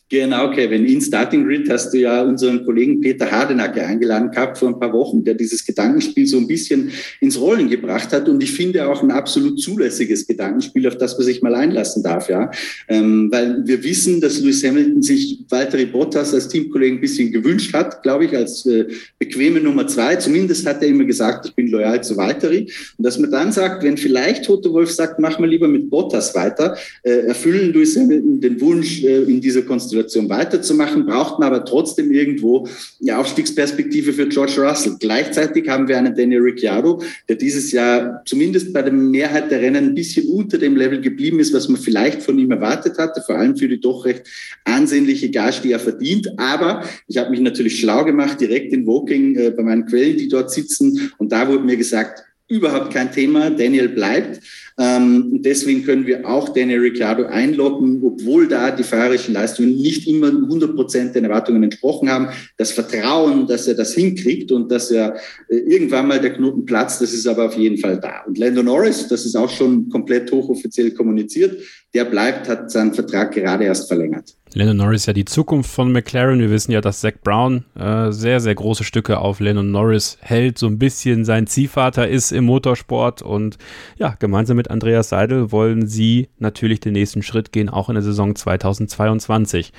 Genau, 0.10 0.52
Kevin. 0.52 0.86
In 0.86 1.02
Starting 1.02 1.44
Grid 1.44 1.70
hast 1.70 1.94
du 1.94 1.98
ja 1.98 2.24
unseren 2.24 2.64
Kollegen 2.64 3.02
Peter 3.02 3.30
Hardenacke 3.30 3.84
eingeladen 3.84 4.32
gehabt 4.32 4.58
vor 4.58 4.70
ein 4.70 4.80
paar 4.80 4.94
Wochen, 4.94 5.22
der 5.22 5.34
dieses 5.34 5.66
Gedankenspiel 5.66 6.26
so 6.26 6.38
ein 6.38 6.48
bisschen 6.48 6.92
ins 7.20 7.38
Rollen 7.38 7.70
gebracht 7.70 8.14
hat. 8.14 8.30
Und 8.30 8.42
ich 8.42 8.54
finde 8.54 8.88
auch 8.88 9.04
ein 9.04 9.12
absolut 9.12 9.60
zulässiges 9.60 10.26
Gedankenspiel, 10.26 10.88
auf 10.88 10.98
das 10.98 11.18
man 11.18 11.26
sich 11.26 11.42
mal 11.42 11.54
einlassen 11.54 12.04
darf, 12.04 12.30
ja. 12.30 12.50
Ähm, 12.88 13.28
weil 13.32 13.68
wir 13.68 13.84
wissen, 13.84 14.22
dass 14.22 14.40
Lewis 14.40 14.64
Hamilton 14.64 15.02
sich 15.02 15.44
Valtteri 15.50 15.88
Bottas 15.88 16.34
als 16.34 16.48
Teamkollegen 16.48 17.00
ein 17.00 17.02
bisschen 17.02 17.34
gewünscht 17.34 17.74
hat, 17.74 18.02
glaube 18.02 18.26
ich, 18.26 18.36
als 18.36 18.66
äh, 18.66 18.86
bequeme 19.20 19.60
Nummer 19.60 19.88
zwei. 19.88 20.16
Zumindest 20.16 20.66
hat 20.66 20.82
er 20.84 20.88
immer 20.88 21.04
gesagt, 21.04 21.48
ich 21.48 21.54
bin 21.54 21.68
loyal 21.68 22.02
zu 22.02 22.16
Valtteri. 22.16 22.72
Und 22.98 23.04
dass 23.04 23.20
man 23.20 23.30
dann 23.30 23.52
sagt, 23.52 23.84
wenn 23.84 23.98
vielleicht 23.98 24.46
Toto 24.46 24.72
Wolf 24.72 24.90
sagt, 24.90 25.20
mach 25.20 25.38
mal 25.38 25.50
lieber 25.50 25.68
mit 25.68 25.90
Bottas 25.90 26.34
weiter, 26.34 26.78
äh, 27.04 27.28
erfüllen 27.28 27.74
Lewis 27.74 27.98
Hamilton 27.98 28.40
den 28.40 28.62
Wunsch 28.62 29.04
äh, 29.04 29.24
in 29.24 29.42
dieser 29.42 29.64
Konstellation 29.64 29.97
Situation 29.98 30.30
weiterzumachen, 30.30 31.06
braucht 31.06 31.40
man 31.40 31.48
aber 31.48 31.66
trotzdem 31.66 32.12
irgendwo 32.12 32.68
eine 33.02 33.18
Aufstiegsperspektive 33.18 34.14
für 34.14 34.28
George 34.28 34.62
Russell. 34.62 34.96
Gleichzeitig 35.00 35.68
haben 35.68 35.88
wir 35.88 35.98
einen 35.98 36.16
Daniel 36.16 36.42
Ricciardo, 36.42 37.02
der 37.28 37.36
dieses 37.36 37.72
Jahr 37.72 38.22
zumindest 38.26 38.74
bei 38.74 38.82
der 38.82 38.94
Mehrheit 38.94 39.50
der 39.50 39.62
Rennen 39.62 39.88
ein 39.88 39.96
bisschen 39.96 40.28
unter 40.30 40.58
dem 40.58 40.76
Level 40.76 41.02
geblieben 41.02 41.40
ist, 41.40 41.54
was 41.54 41.68
man 41.68 41.82
vielleicht 41.82 42.22
von 42.22 42.38
ihm 42.38 42.52
erwartet 42.52 42.98
hatte, 42.98 43.22
vor 43.26 43.36
allem 43.36 43.56
für 43.56 43.68
die 43.68 43.80
doch 43.80 44.06
recht 44.06 44.24
ansehnliche 44.66 45.30
Gage, 45.30 45.62
die 45.64 45.72
er 45.72 45.80
verdient. 45.80 46.28
Aber 46.38 46.84
ich 47.08 47.18
habe 47.18 47.32
mich 47.32 47.40
natürlich 47.40 47.80
schlau 47.80 48.06
gemacht, 48.06 48.40
direkt 48.40 48.74
in 48.74 48.86
Woking 48.86 49.36
äh, 49.36 49.52
bei 49.52 49.64
meinen 49.64 49.86
Quellen, 49.86 50.18
die 50.18 50.28
dort 50.28 50.52
sitzen. 50.52 51.12
Und 51.18 51.32
da 51.32 51.48
wurde 51.48 51.64
mir 51.64 51.78
gesagt, 51.78 52.24
überhaupt 52.48 52.94
kein 52.94 53.12
Thema, 53.12 53.50
Daniel 53.50 53.90
bleibt. 53.90 54.42
Ähm, 54.80 55.30
und 55.32 55.46
deswegen 55.46 55.84
können 55.84 56.06
wir 56.06 56.28
auch 56.28 56.50
Daniel 56.50 56.82
Ricciardo 56.82 57.26
einloggen, 57.26 58.00
obwohl 58.04 58.48
da 58.48 58.70
die 58.70 58.84
fahrerischen 58.84 59.34
Leistungen 59.34 59.76
nicht 59.76 60.08
immer 60.08 60.28
100 60.28 60.76
Prozent 60.76 61.16
den 61.16 61.24
Erwartungen 61.24 61.64
entsprochen 61.64 62.10
haben. 62.10 62.28
Das 62.58 62.72
Vertrauen, 62.72 63.48
dass 63.48 63.68
er 63.68 63.74
das 63.74 63.96
hinkriegt 63.96 64.52
und 64.52 64.72
dass 64.72 64.92
er 64.92 65.16
äh, 65.50 65.58
irgendwann 65.58 66.08
mal 66.08 66.20
der 66.20 66.34
Knoten 66.34 66.66
platzt, 66.66 67.02
das 67.02 67.14
ist 67.14 67.26
aber 67.26 67.46
auf 67.46 67.58
jeden 67.58 67.80
Fall 67.80 68.00
da. 68.00 68.24
Und 68.28 68.38
Lando 68.38 68.62
Norris, 68.62 69.08
das 69.08 69.26
ist 69.26 69.36
auch 69.36 69.50
schon 69.50 69.90
komplett 69.90 70.32
hochoffiziell 70.32 70.92
kommuniziert, 70.92 71.60
der 71.98 72.06
bleibt, 72.06 72.48
hat 72.48 72.70
seinen 72.70 72.94
Vertrag 72.94 73.32
gerade 73.32 73.64
erst 73.64 73.88
verlängert. 73.88 74.36
Lennon 74.54 74.78
Norris 74.78 75.08
ja 75.08 75.14
die 75.14 75.26
Zukunft 75.26 75.72
von 75.72 75.92
McLaren. 75.92 76.40
Wir 76.40 76.52
wissen 76.52 76.72
ja, 76.72 76.80
dass 76.80 77.02
Zach 77.02 77.14
Brown 77.24 77.66
äh, 77.76 78.12
sehr, 78.12 78.40
sehr 78.40 78.54
große 78.54 78.84
Stücke 78.84 79.18
auf 79.18 79.40
Lennon 79.40 79.72
Norris 79.72 80.20
hält, 80.22 80.60
so 80.60 80.68
ein 80.68 80.78
bisschen 80.78 81.26
sein 81.26 81.48
Ziehvater 81.48 82.08
ist 82.08 82.32
im 82.32 82.46
Motorsport 82.46 83.24
und 83.24 83.58
ja, 83.98 84.16
gemeinsam 84.20 84.58
mit 84.58 84.70
Andreas 84.70 85.10
Seidel 85.10 85.52
wollen 85.52 85.88
sie 85.88 86.30
natürlich 86.38 86.80
den 86.80 86.94
nächsten 86.94 87.24
Schritt 87.24 87.52
gehen, 87.52 87.68
auch 87.68 87.90
in 87.90 87.96
der 87.96 88.04
Saison 88.04 88.36
2022. 88.36 89.74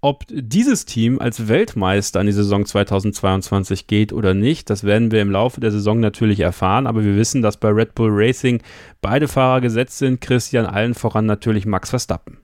Ob 0.00 0.24
dieses 0.28 0.84
Team 0.84 1.18
als 1.18 1.48
Weltmeister 1.48 2.20
in 2.20 2.26
die 2.26 2.32
Saison 2.32 2.64
2022 2.64 3.86
geht 3.86 4.12
oder 4.12 4.34
nicht, 4.34 4.70
das 4.70 4.84
werden 4.84 5.10
wir 5.10 5.22
im 5.22 5.30
Laufe 5.30 5.60
der 5.60 5.72
Saison 5.72 6.00
natürlich 6.00 6.40
erfahren, 6.40 6.86
aber 6.86 7.04
wir 7.04 7.16
wissen, 7.16 7.42
dass 7.42 7.56
bei 7.56 7.70
Red 7.70 7.94
Bull 7.94 8.10
Racing 8.12 8.62
beide 9.00 9.28
Fahrer 9.28 9.60
gesetzt 9.60 9.98
sind, 9.98 10.20
Christian 10.20 10.66
allen 10.66 10.94
voran 10.94 11.26
natürlich 11.26 11.66
Max 11.66 11.90
Verstappen. 11.90 12.38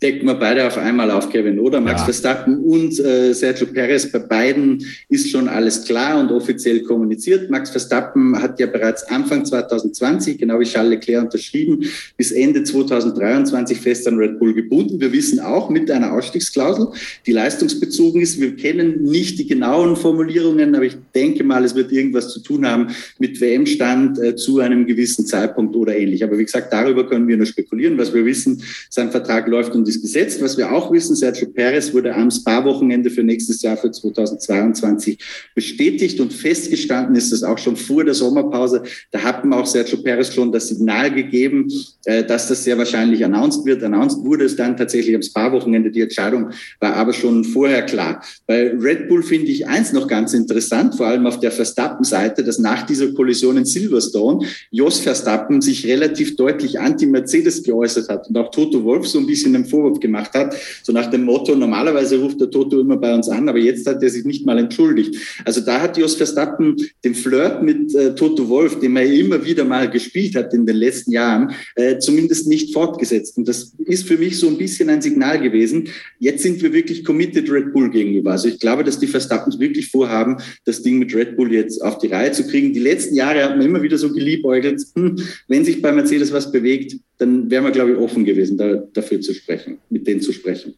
Decken 0.00 0.26
wir 0.26 0.34
beide 0.34 0.66
auf 0.66 0.78
einmal 0.78 1.10
auf, 1.10 1.28
Kevin, 1.28 1.58
oder? 1.58 1.80
Max 1.80 2.00
ja. 2.00 2.04
Verstappen 2.04 2.58
und 2.58 2.98
äh, 3.00 3.32
Sergio 3.32 3.66
Perez, 3.66 4.10
bei 4.10 4.20
beiden 4.20 4.84
ist 5.08 5.30
schon 5.30 5.48
alles 5.48 5.84
klar 5.84 6.20
und 6.20 6.30
offiziell 6.30 6.82
kommuniziert. 6.82 7.50
Max 7.50 7.70
Verstappen 7.70 8.40
hat 8.40 8.60
ja 8.60 8.66
bereits 8.66 9.02
Anfang 9.04 9.44
2020, 9.44 10.38
genau 10.38 10.60
wie 10.60 10.64
Charles 10.64 10.90
Leclerc 10.90 11.24
unterschrieben, 11.24 11.84
bis 12.16 12.30
Ende 12.30 12.62
2023 12.62 13.78
fest 13.80 14.06
an 14.06 14.18
Red 14.18 14.38
Bull 14.38 14.54
gebunden. 14.54 15.00
Wir 15.00 15.12
wissen 15.12 15.40
auch 15.40 15.68
mit 15.68 15.90
einer 15.90 16.12
Ausstiegsklausel, 16.12 16.88
die 17.26 17.32
leistungsbezogen 17.32 18.20
ist. 18.20 18.40
Wir 18.40 18.54
kennen 18.54 19.02
nicht 19.02 19.38
die 19.40 19.48
genauen 19.48 19.96
Formulierungen, 19.96 20.76
aber 20.76 20.84
ich 20.84 20.96
denke 21.12 21.42
mal, 21.42 21.64
es 21.64 21.74
wird 21.74 21.90
irgendwas 21.90 22.28
zu 22.28 22.40
tun 22.40 22.64
haben 22.66 22.88
mit 23.18 23.40
WM-Stand 23.40 24.18
äh, 24.20 24.36
zu 24.36 24.60
einem 24.60 24.86
gewissen 24.86 25.26
Zeitpunkt 25.26 25.74
oder 25.74 25.96
ähnlich. 25.96 26.22
Aber 26.22 26.38
wie 26.38 26.44
gesagt, 26.44 26.72
darüber 26.72 27.08
können 27.08 27.26
wir 27.26 27.36
nur 27.36 27.46
spekulieren. 27.46 27.98
Was 27.98 28.14
wir 28.14 28.24
wissen, 28.24 28.62
sein 28.90 29.10
Vertrag 29.10 29.48
läuft 29.48 29.74
und 29.74 29.87
ist 29.88 30.02
gesetzt. 30.02 30.40
Was 30.42 30.56
wir 30.56 30.70
auch 30.70 30.92
wissen, 30.92 31.16
Sergio 31.16 31.48
Perez 31.48 31.92
wurde 31.92 32.14
am 32.14 32.30
Spa-Wochenende 32.30 33.10
für 33.10 33.22
nächstes 33.22 33.62
Jahr, 33.62 33.76
für 33.76 33.90
2022 33.90 35.18
bestätigt 35.54 36.20
und 36.20 36.32
festgestanden 36.32 37.16
ist 37.16 37.32
das 37.32 37.42
auch 37.42 37.58
schon 37.58 37.76
vor 37.76 38.04
der 38.04 38.14
Sommerpause. 38.14 38.82
Da 39.10 39.22
hat 39.22 39.44
man 39.44 39.58
auch 39.58 39.66
Sergio 39.66 39.98
Perez 40.02 40.32
schon 40.32 40.52
das 40.52 40.68
Signal 40.68 41.12
gegeben, 41.12 41.72
äh, 42.04 42.24
dass 42.24 42.48
das 42.48 42.64
sehr 42.64 42.78
wahrscheinlich 42.78 43.24
announced 43.24 43.64
wird. 43.64 43.82
Announced 43.82 44.24
wurde 44.24 44.44
es 44.44 44.56
dann 44.56 44.76
tatsächlich 44.76 45.14
am 45.14 45.22
Spa-Wochenende. 45.22 45.90
Die 45.90 46.02
Entscheidung 46.02 46.50
war 46.80 46.94
aber 46.94 47.12
schon 47.12 47.44
vorher 47.44 47.82
klar. 47.82 48.22
Bei 48.46 48.70
Red 48.70 49.08
Bull 49.08 49.22
finde 49.22 49.50
ich 49.50 49.66
eins 49.66 49.92
noch 49.92 50.06
ganz 50.06 50.34
interessant, 50.34 50.94
vor 50.94 51.06
allem 51.06 51.26
auf 51.26 51.40
der 51.40 51.50
Verstappen-Seite, 51.50 52.44
dass 52.44 52.58
nach 52.58 52.86
dieser 52.86 53.12
Kollision 53.12 53.56
in 53.56 53.64
Silverstone 53.64 54.46
Jos 54.70 55.00
Verstappen 55.00 55.60
sich 55.60 55.86
relativ 55.86 56.36
deutlich 56.36 56.78
anti-Mercedes 56.78 57.62
geäußert 57.62 58.08
hat 58.08 58.28
und 58.28 58.36
auch 58.36 58.50
Toto 58.50 58.84
Wolf 58.84 59.06
so 59.06 59.18
ein 59.18 59.26
bisschen 59.26 59.54
im 59.54 59.64
Vorwurf 59.78 60.00
gemacht 60.00 60.34
hat, 60.34 60.56
so 60.82 60.92
nach 60.92 61.10
dem 61.10 61.24
Motto, 61.24 61.54
normalerweise 61.54 62.18
ruft 62.18 62.40
der 62.40 62.50
Toto 62.50 62.80
immer 62.80 62.96
bei 62.96 63.14
uns 63.14 63.28
an, 63.28 63.48
aber 63.48 63.58
jetzt 63.58 63.86
hat 63.86 64.02
er 64.02 64.10
sich 64.10 64.24
nicht 64.24 64.44
mal 64.44 64.58
entschuldigt. 64.58 65.16
Also 65.44 65.60
da 65.60 65.80
hat 65.80 65.96
Jos 65.96 66.14
Verstappen 66.14 66.76
den 67.04 67.14
Flirt 67.14 67.62
mit 67.62 67.94
äh, 67.94 68.14
Toto 68.14 68.48
Wolf, 68.48 68.80
den 68.80 68.96
er 68.96 69.04
immer 69.04 69.44
wieder 69.44 69.64
mal 69.64 69.88
gespielt 69.88 70.34
hat 70.34 70.52
in 70.52 70.66
den 70.66 70.76
letzten 70.76 71.12
Jahren, 71.12 71.52
äh, 71.76 71.98
zumindest 71.98 72.48
nicht 72.48 72.72
fortgesetzt. 72.72 73.36
Und 73.36 73.46
das 73.48 73.74
ist 73.86 74.06
für 74.06 74.16
mich 74.16 74.38
so 74.38 74.48
ein 74.48 74.58
bisschen 74.58 74.90
ein 74.90 75.02
Signal 75.02 75.40
gewesen. 75.40 75.88
Jetzt 76.18 76.42
sind 76.42 76.60
wir 76.62 76.72
wirklich 76.72 77.04
committed 77.04 77.50
Red 77.50 77.72
Bull 77.72 77.90
gegenüber. 77.90 78.32
Also 78.32 78.48
ich 78.48 78.58
glaube, 78.58 78.84
dass 78.84 78.98
die 78.98 79.06
Verstappens 79.06 79.58
wirklich 79.58 79.90
vorhaben, 79.90 80.38
das 80.64 80.82
Ding 80.82 80.98
mit 80.98 81.14
Red 81.14 81.36
Bull 81.36 81.52
jetzt 81.52 81.82
auf 81.82 81.98
die 81.98 82.08
Reihe 82.08 82.32
zu 82.32 82.46
kriegen. 82.46 82.72
Die 82.72 82.80
letzten 82.80 83.14
Jahre 83.14 83.44
hat 83.44 83.56
man 83.56 83.66
immer 83.66 83.82
wieder 83.82 83.98
so 83.98 84.12
geliebäugelt, 84.12 84.82
hm, 84.94 85.16
wenn 85.46 85.64
sich 85.64 85.80
bei 85.80 85.92
Mercedes 85.92 86.32
was 86.32 86.50
bewegt, 86.50 86.96
dann 87.18 87.50
wären 87.50 87.64
wir, 87.64 87.72
glaube 87.72 87.92
ich, 87.92 87.98
offen 87.98 88.24
gewesen, 88.24 88.56
da, 88.56 88.76
dafür 88.92 89.20
zu 89.20 89.34
sprechen, 89.34 89.67
mit 89.90 90.06
denen 90.06 90.20
zu 90.20 90.32
sprechen. 90.32 90.74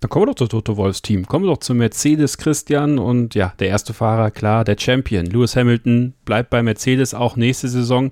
Dann 0.00 0.08
kommen 0.08 0.22
wir 0.22 0.26
doch 0.28 0.36
zum 0.36 0.48
Toto 0.48 0.78
Wolfs 0.78 1.02
Team. 1.02 1.26
Kommen 1.26 1.44
wir 1.44 1.50
doch 1.50 1.58
zu 1.58 1.74
Mercedes 1.74 2.38
Christian 2.38 2.98
und 2.98 3.34
ja, 3.34 3.52
der 3.58 3.68
erste 3.68 3.92
Fahrer, 3.92 4.30
klar, 4.30 4.64
der 4.64 4.76
Champion. 4.78 5.26
Lewis 5.26 5.56
Hamilton 5.56 6.14
bleibt 6.24 6.48
bei 6.48 6.62
Mercedes 6.62 7.12
auch 7.12 7.36
nächste 7.36 7.68
Saison. 7.68 8.10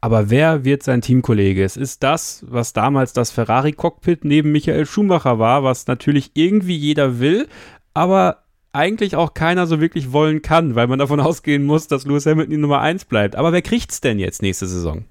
Aber 0.00 0.30
wer 0.30 0.64
wird 0.64 0.82
sein 0.82 1.02
Teamkollege? 1.02 1.62
Es 1.62 1.76
ist 1.76 2.02
das, 2.02 2.44
was 2.48 2.72
damals 2.72 3.12
das 3.12 3.30
Ferrari-Cockpit 3.30 4.24
neben 4.24 4.50
Michael 4.50 4.86
Schumacher 4.86 5.38
war, 5.38 5.62
was 5.62 5.86
natürlich 5.86 6.30
irgendwie 6.34 6.76
jeder 6.76 7.20
will, 7.20 7.46
aber 7.94 8.44
eigentlich 8.72 9.14
auch 9.14 9.34
keiner 9.34 9.66
so 9.66 9.80
wirklich 9.80 10.12
wollen 10.12 10.42
kann, 10.42 10.74
weil 10.74 10.86
man 10.86 10.98
davon 10.98 11.20
ausgehen 11.20 11.64
muss, 11.64 11.86
dass 11.86 12.06
Lewis 12.06 12.26
Hamilton 12.26 12.50
die 12.50 12.56
Nummer 12.56 12.80
1 12.80 13.04
bleibt. 13.04 13.36
Aber 13.36 13.52
wer 13.52 13.62
kriegt's 13.62 14.00
denn 14.00 14.18
jetzt 14.18 14.42
nächste 14.42 14.66
Saison? 14.66 15.04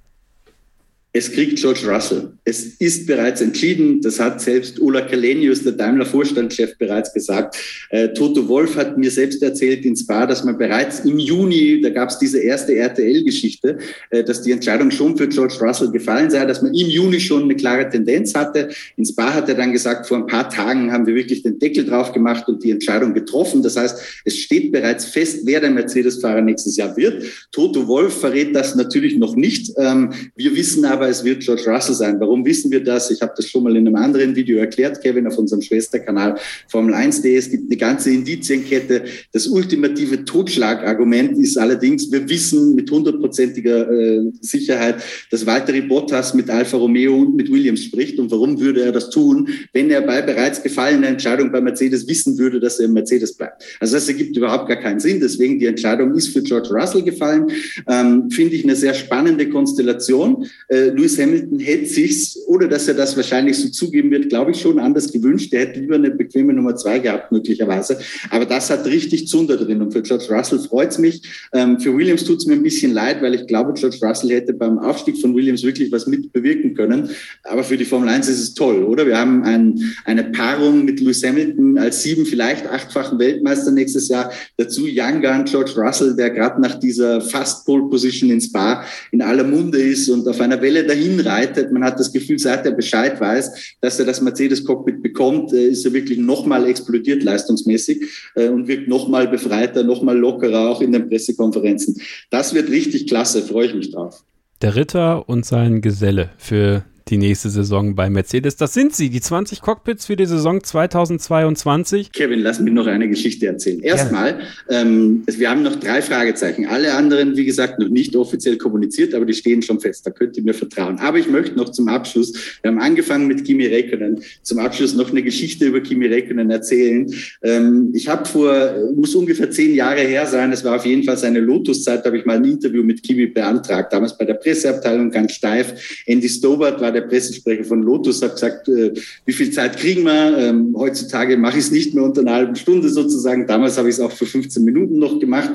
Es 1.12 1.32
kriegt 1.32 1.58
George 1.58 1.90
Russell. 1.92 2.34
Es 2.44 2.76
ist 2.76 3.08
bereits 3.08 3.42
entschieden. 3.42 4.00
Das 4.00 4.20
hat 4.20 4.42
selbst 4.42 4.80
Ola 4.80 5.02
Kalenius, 5.02 5.64
der 5.64 5.72
Daimler-Vorstandschef, 5.72 6.78
bereits 6.78 7.12
gesagt. 7.12 7.56
Äh, 7.90 8.10
Toto 8.10 8.48
Wolf 8.48 8.76
hat 8.76 8.96
mir 8.96 9.10
selbst 9.10 9.42
erzählt 9.42 9.86
in 9.86 9.96
Spa, 9.96 10.28
dass 10.28 10.44
man 10.44 10.60
bereits 10.60 11.00
im 11.00 11.18
Juni, 11.18 11.82
da 11.82 11.90
gab 11.90 12.10
es 12.10 12.20
diese 12.20 12.40
erste 12.40 12.76
RTL-Geschichte, 12.76 13.80
äh, 14.12 14.24
dass 14.24 14.44
die 14.44 14.52
Entscheidung 14.52 14.92
schon 14.92 15.18
für 15.18 15.28
George 15.28 15.56
Russell 15.60 15.90
gefallen 15.90 16.30
sei, 16.30 16.46
dass 16.46 16.62
man 16.62 16.76
im 16.76 16.88
Juni 16.88 17.20
schon 17.20 17.44
eine 17.44 17.56
klare 17.56 17.90
Tendenz 17.90 18.36
hatte. 18.36 18.70
In 18.96 19.04
Spa 19.04 19.34
hat 19.34 19.50
er 19.50 19.56
dann 19.56 19.74
gesagt, 19.74 20.06
vor 20.06 20.18
ein 20.18 20.28
paar 20.28 20.48
Tagen 20.48 20.92
haben 20.92 21.08
wir 21.08 21.16
wirklich 21.16 21.42
den 21.42 21.58
Deckel 21.58 21.86
drauf 21.86 22.14
gemacht 22.14 22.48
und 22.48 22.64
die 22.64 22.70
Entscheidung 22.70 23.16
getroffen. 23.16 23.64
Das 23.64 23.78
heißt, 23.78 24.22
es 24.26 24.38
steht 24.38 24.72
bereits 24.72 25.06
fest, 25.06 25.40
wer 25.46 25.60
der 25.60 25.72
Mercedes-Fahrer 25.72 26.42
nächstes 26.42 26.78
Jahr 26.78 26.96
wird. 26.96 27.24
Toto 27.52 27.88
Wolf 27.88 28.20
verrät 28.20 28.56
das 28.56 28.76
natürlich 28.76 29.18
noch 29.18 29.36
nicht. 29.36 29.74
Ähm, 29.78 30.14
wir 30.36 30.56
wissen 30.56 30.86
aber, 30.86 30.99
aber 31.00 31.08
es 31.08 31.24
wird 31.24 31.44
George 31.44 31.64
Russell 31.66 31.96
sein. 31.96 32.20
Warum 32.20 32.46
wissen 32.46 32.70
wir 32.72 32.84
das? 32.84 33.10
Ich 33.10 33.22
habe 33.22 33.32
das 33.34 33.48
schon 33.48 33.64
mal 33.64 33.74
in 33.78 33.88
einem 33.88 33.96
anderen 33.96 34.36
Video 34.36 34.58
erklärt, 34.58 35.02
Kevin, 35.02 35.28
auf 35.28 35.38
unserem 35.38 35.62
Schwesterkanal 35.62 36.38
Formel 36.68 36.94
1.de. 36.94 37.38
Es 37.38 37.50
gibt 37.50 37.72
eine 37.72 37.78
ganze 37.78 38.12
Indizienkette. 38.12 39.04
Das 39.32 39.48
ultimative 39.48 40.26
Totschlagargument 40.26 41.38
ist 41.38 41.58
allerdings, 41.58 42.12
wir 42.12 42.28
wissen 42.28 42.76
mit 42.76 42.92
hundertprozentiger 42.92 43.90
äh, 43.90 44.30
Sicherheit, 44.42 45.02
dass 45.32 45.46
Valtteri 45.46 45.80
Bottas 45.80 46.34
mit 46.34 46.50
Alfa 46.50 46.76
Romeo 46.76 47.16
und 47.16 47.38
mit 47.38 47.50
Williams 47.50 47.86
spricht. 47.86 48.20
Und 48.20 48.30
warum 48.30 48.60
würde 48.60 48.84
er 48.84 48.92
das 48.92 49.10
tun, 49.10 49.48
wenn 49.72 49.90
er 49.90 50.02
bei 50.02 50.22
bereits 50.22 50.62
gefallener 50.62 51.08
Entscheidung 51.08 51.50
bei 51.50 51.62
Mercedes 51.62 52.10
wissen 52.10 52.38
würde, 52.38 52.60
dass 52.60 52.78
er 52.80 52.88
im 52.88 52.94
Mercedes 52.94 53.38
bleibt? 53.38 53.64
Also 53.80 53.96
das 53.96 54.10
ergibt 54.10 54.36
überhaupt 54.36 54.68
gar 54.68 54.78
keinen 54.78 55.00
Sinn. 55.00 55.22
Deswegen 55.22 55.60
die 55.60 55.68
Entscheidung 55.68 56.14
ist 56.16 56.28
für 56.34 56.44
George 56.44 56.72
Russell 56.74 57.04
gefallen. 57.04 57.48
Ähm, 57.88 58.30
Finde 58.30 58.56
ich 58.56 58.66
eine 58.66 58.76
sehr 58.76 58.94
spannende 58.94 59.48
Konstellation. 59.48 60.46
Äh, 60.68 60.89
Lewis 60.96 61.20
Hamilton 61.20 61.60
hätte 61.60 61.86
sich, 61.86 62.36
ohne 62.48 62.68
dass 62.68 62.88
er 62.88 62.94
das 62.94 63.16
wahrscheinlich 63.16 63.58
so 63.58 63.70
zugeben 63.70 64.12
wird, 64.12 64.30
glaube 64.30 64.52
ich, 64.52 64.62
schon 64.62 64.80
anders 64.80 65.12
gewünscht. 65.12 65.54
Er 65.54 65.62
hätte 65.62 65.80
lieber 65.80 65.96
eine 65.96 66.12
bequeme 66.12 66.54
Nummer 66.54 66.76
zwei 66.76 67.00
gehabt, 67.00 67.32
möglicherweise. 67.32 67.98
Aber 68.30 68.46
das 68.46 68.70
hat 68.70 68.86
richtig 68.86 69.28
Zunder 69.28 69.58
drin. 69.58 69.82
Und 69.82 69.92
für 69.92 70.02
George 70.02 70.26
Russell 70.30 70.60
freut 70.60 70.92
es 70.92 70.98
mich. 70.98 71.22
Ähm, 71.54 71.80
für 71.80 71.96
Williams 71.96 72.24
tut 72.24 72.38
es 72.38 72.46
mir 72.46 72.54
ein 72.54 72.64
bisschen 72.64 72.94
leid, 72.94 73.22
weil 73.22 73.36
ich 73.36 73.48
glaube, 73.48 73.74
George 73.74 73.98
Russell 74.02 74.32
hätte 74.32 74.54
beim 74.54 74.80
Aufstieg 74.80 75.18
von 75.18 75.36
Williams 75.36 75.64
wirklich 75.64 75.92
was 75.92 76.08
mit 76.08 76.32
bewirken 76.34 76.74
können. 76.74 77.10
Aber 77.44 77.64
für 77.64 77.78
die 77.78 77.86
Formel 77.86 78.10
1 78.10 78.28
ist 78.30 78.40
es 78.40 78.54
toll, 78.54 78.84
oder? 78.84 79.06
Wir 79.06 79.18
haben 79.18 79.44
ein, 79.44 79.80
eine 80.06 80.26
Paarung 80.26 80.86
mit 80.86 81.00
Lewis 81.00 81.24
Hamilton 81.24 81.78
als 81.78 82.04
sieben, 82.04 82.26
vielleicht 82.26 82.68
achtfachen 82.68 83.20
Weltmeister 83.20 83.72
nächstes 83.72 84.10
Jahr. 84.10 84.32
Dazu 84.58 84.86
Young 84.86 85.22
Gun 85.22 85.46
George 85.46 85.74
Russell, 85.78 86.16
der 86.16 86.30
gerade 86.30 86.62
nach 86.62 86.80
dieser 86.80 87.22
Fast 87.22 87.66
Pole 87.66 87.90
Position 87.90 88.30
ins 88.30 88.46
Spa 88.46 88.84
in 89.12 89.22
aller 89.22 89.44
Munde 89.44 89.80
ist 89.80 90.10
und 90.10 90.28
auf 90.28 90.40
einer 90.42 90.62
Welle 90.62 90.79
Welle 90.80 90.88
dahin 90.88 91.20
reitet. 91.20 91.72
Man 91.72 91.84
hat 91.84 92.00
das 92.00 92.12
Gefühl, 92.12 92.40
seit 92.40 92.66
er 92.66 92.72
Bescheid 92.72 93.20
weiß, 93.20 93.76
dass 93.82 94.00
er 94.00 94.06
das 94.06 94.22
Mercedes-Cockpit 94.22 95.02
bekommt, 95.02 95.54
äh, 95.54 95.68
ist 95.68 95.86
er 95.86 95.94
wirklich 95.94 96.20
nochmal 96.20 96.68
explodiert 96.68 97.24
leistungsmäßig 97.24 98.04
äh, 98.36 98.50
und 98.50 98.68
wirkt 98.68 98.88
nochmal 98.88 99.28
befreiter, 99.28 99.84
nochmal 99.84 100.18
lockerer, 100.18 100.70
auch 100.70 100.82
in 100.82 100.92
den 100.92 101.10
Pressekonferenzen. 101.10 102.02
Das 102.30 102.54
wird 102.54 102.70
richtig 102.70 103.08
klasse, 103.08 103.42
freue 103.42 103.68
ich 103.68 103.76
mich 103.76 103.92
drauf. 103.92 104.24
Der 104.62 104.76
Ritter 104.76 105.28
und 105.30 105.46
sein 105.46 105.82
Geselle 105.82 106.32
für 106.38 106.84
die 107.10 107.18
nächste 107.18 107.50
Saison 107.50 107.96
bei 107.96 108.10
Mercedes. 108.10 108.56
Das 108.56 108.74
sind 108.74 108.96
sie, 108.96 109.10
die 109.10 109.22
20 109.22 109.62
Cockpits 109.62 110.06
für 110.06 110.16
die 110.16 110.26
Saison 110.26 110.64
2022. 110.64 112.12
Kevin, 112.12 112.40
lass 112.40 112.60
mich 112.60 112.74
noch 112.74 112.88
eine 112.88 113.10
Geschichte 113.10 113.48
erzählen. 113.48 113.80
Erstmal, 113.82 114.40
ähm, 114.70 115.24
wir 115.28 115.50
haben 115.50 115.64
noch 115.64 115.76
drei 115.76 116.02
Fragezeichen. 116.02 116.66
Alle 116.68 116.94
anderen, 116.94 117.36
wie 117.36 117.46
gesagt, 117.46 117.80
noch 117.80 117.90
nicht 117.90 118.16
offiziell 118.16 118.58
kommuniziert, 118.58 119.14
aber 119.14 119.26
die 119.26 119.34
stehen 119.34 119.62
schon 119.62 119.80
fest. 119.80 120.06
Da 120.06 120.12
könnt 120.12 120.38
ihr 120.38 120.44
mir 120.44 120.54
vertrauen. 120.54 121.00
Aber 121.00 121.18
ich 121.18 121.28
möchte 121.28 121.56
noch 121.56 121.70
zum 121.70 121.88
Abschluss, 121.88 122.34
wir 122.62 122.72
haben 122.72 122.80
angefangen 122.80 123.28
mit 123.28 123.44
Kimi 123.46 123.66
Räikkönen, 123.66 124.22
zum 124.44 124.60
Abschluss 124.60 124.94
noch 124.94 125.10
eine 125.10 125.24
Geschichte 125.24 125.66
über 125.66 125.82
Kimi 125.82 126.08
Räikkönen 126.08 126.52
erzählen. 126.52 127.12
Ähm, 127.42 127.92
ich 127.94 128.08
habe 128.08 128.26
vor, 128.26 128.74
muss 128.96 129.16
ungefähr 129.16 129.50
zehn 129.52 129.74
Jahre 129.74 130.02
her 130.02 130.26
sein, 130.26 130.52
es 130.52 130.64
war 130.64 130.76
auf 130.76 130.86
jeden 130.86 131.04
Fall 131.04 131.18
seine 131.18 131.40
Lotus-Zeit, 131.40 132.02
da 132.02 132.06
habe 132.06 132.18
ich 132.18 132.26
mal 132.26 132.38
ein 132.38 132.46
Interview 132.46 132.84
mit 132.84 133.02
Kimi 133.04 133.28
beantragt. 133.28 133.92
Damals 133.92 134.18
bei 134.18 134.26
der 134.26 134.36
Presseabteilung 134.36 135.12
ganz 135.12 135.34
steif. 135.34 136.04
Andy 136.06 136.30
Stobart 136.30 136.80
war 136.82 136.92
der 136.92 136.99
der 137.00 137.08
Pressesprecher 137.08 137.64
von 137.64 137.82
Lotus 137.82 138.22
hat 138.22 138.34
gesagt, 138.34 138.68
äh, 138.68 138.94
wie 139.26 139.34
viel 139.34 139.52
Zeit 139.52 139.78
kriegen 139.78 140.04
wir? 140.04 140.38
Ähm, 140.38 140.76
heutzutage 140.78 141.38
mache 141.38 141.58
ich 141.58 141.66
es 141.66 141.72
nicht 141.72 141.94
mehr 141.94 142.04
unter 142.04 142.22
einer 142.22 142.34
halben 142.34 142.56
Stunde 142.56 142.90
sozusagen. 142.90 143.48
Damals 143.48 143.78
habe 143.78 143.90
ich 143.90 143.96
es 143.96 144.02
auch 144.02 144.12
für 144.12 144.26
15 144.26 144.64
Minuten 144.64 145.00
noch 145.00 145.20
gemacht. 145.20 145.52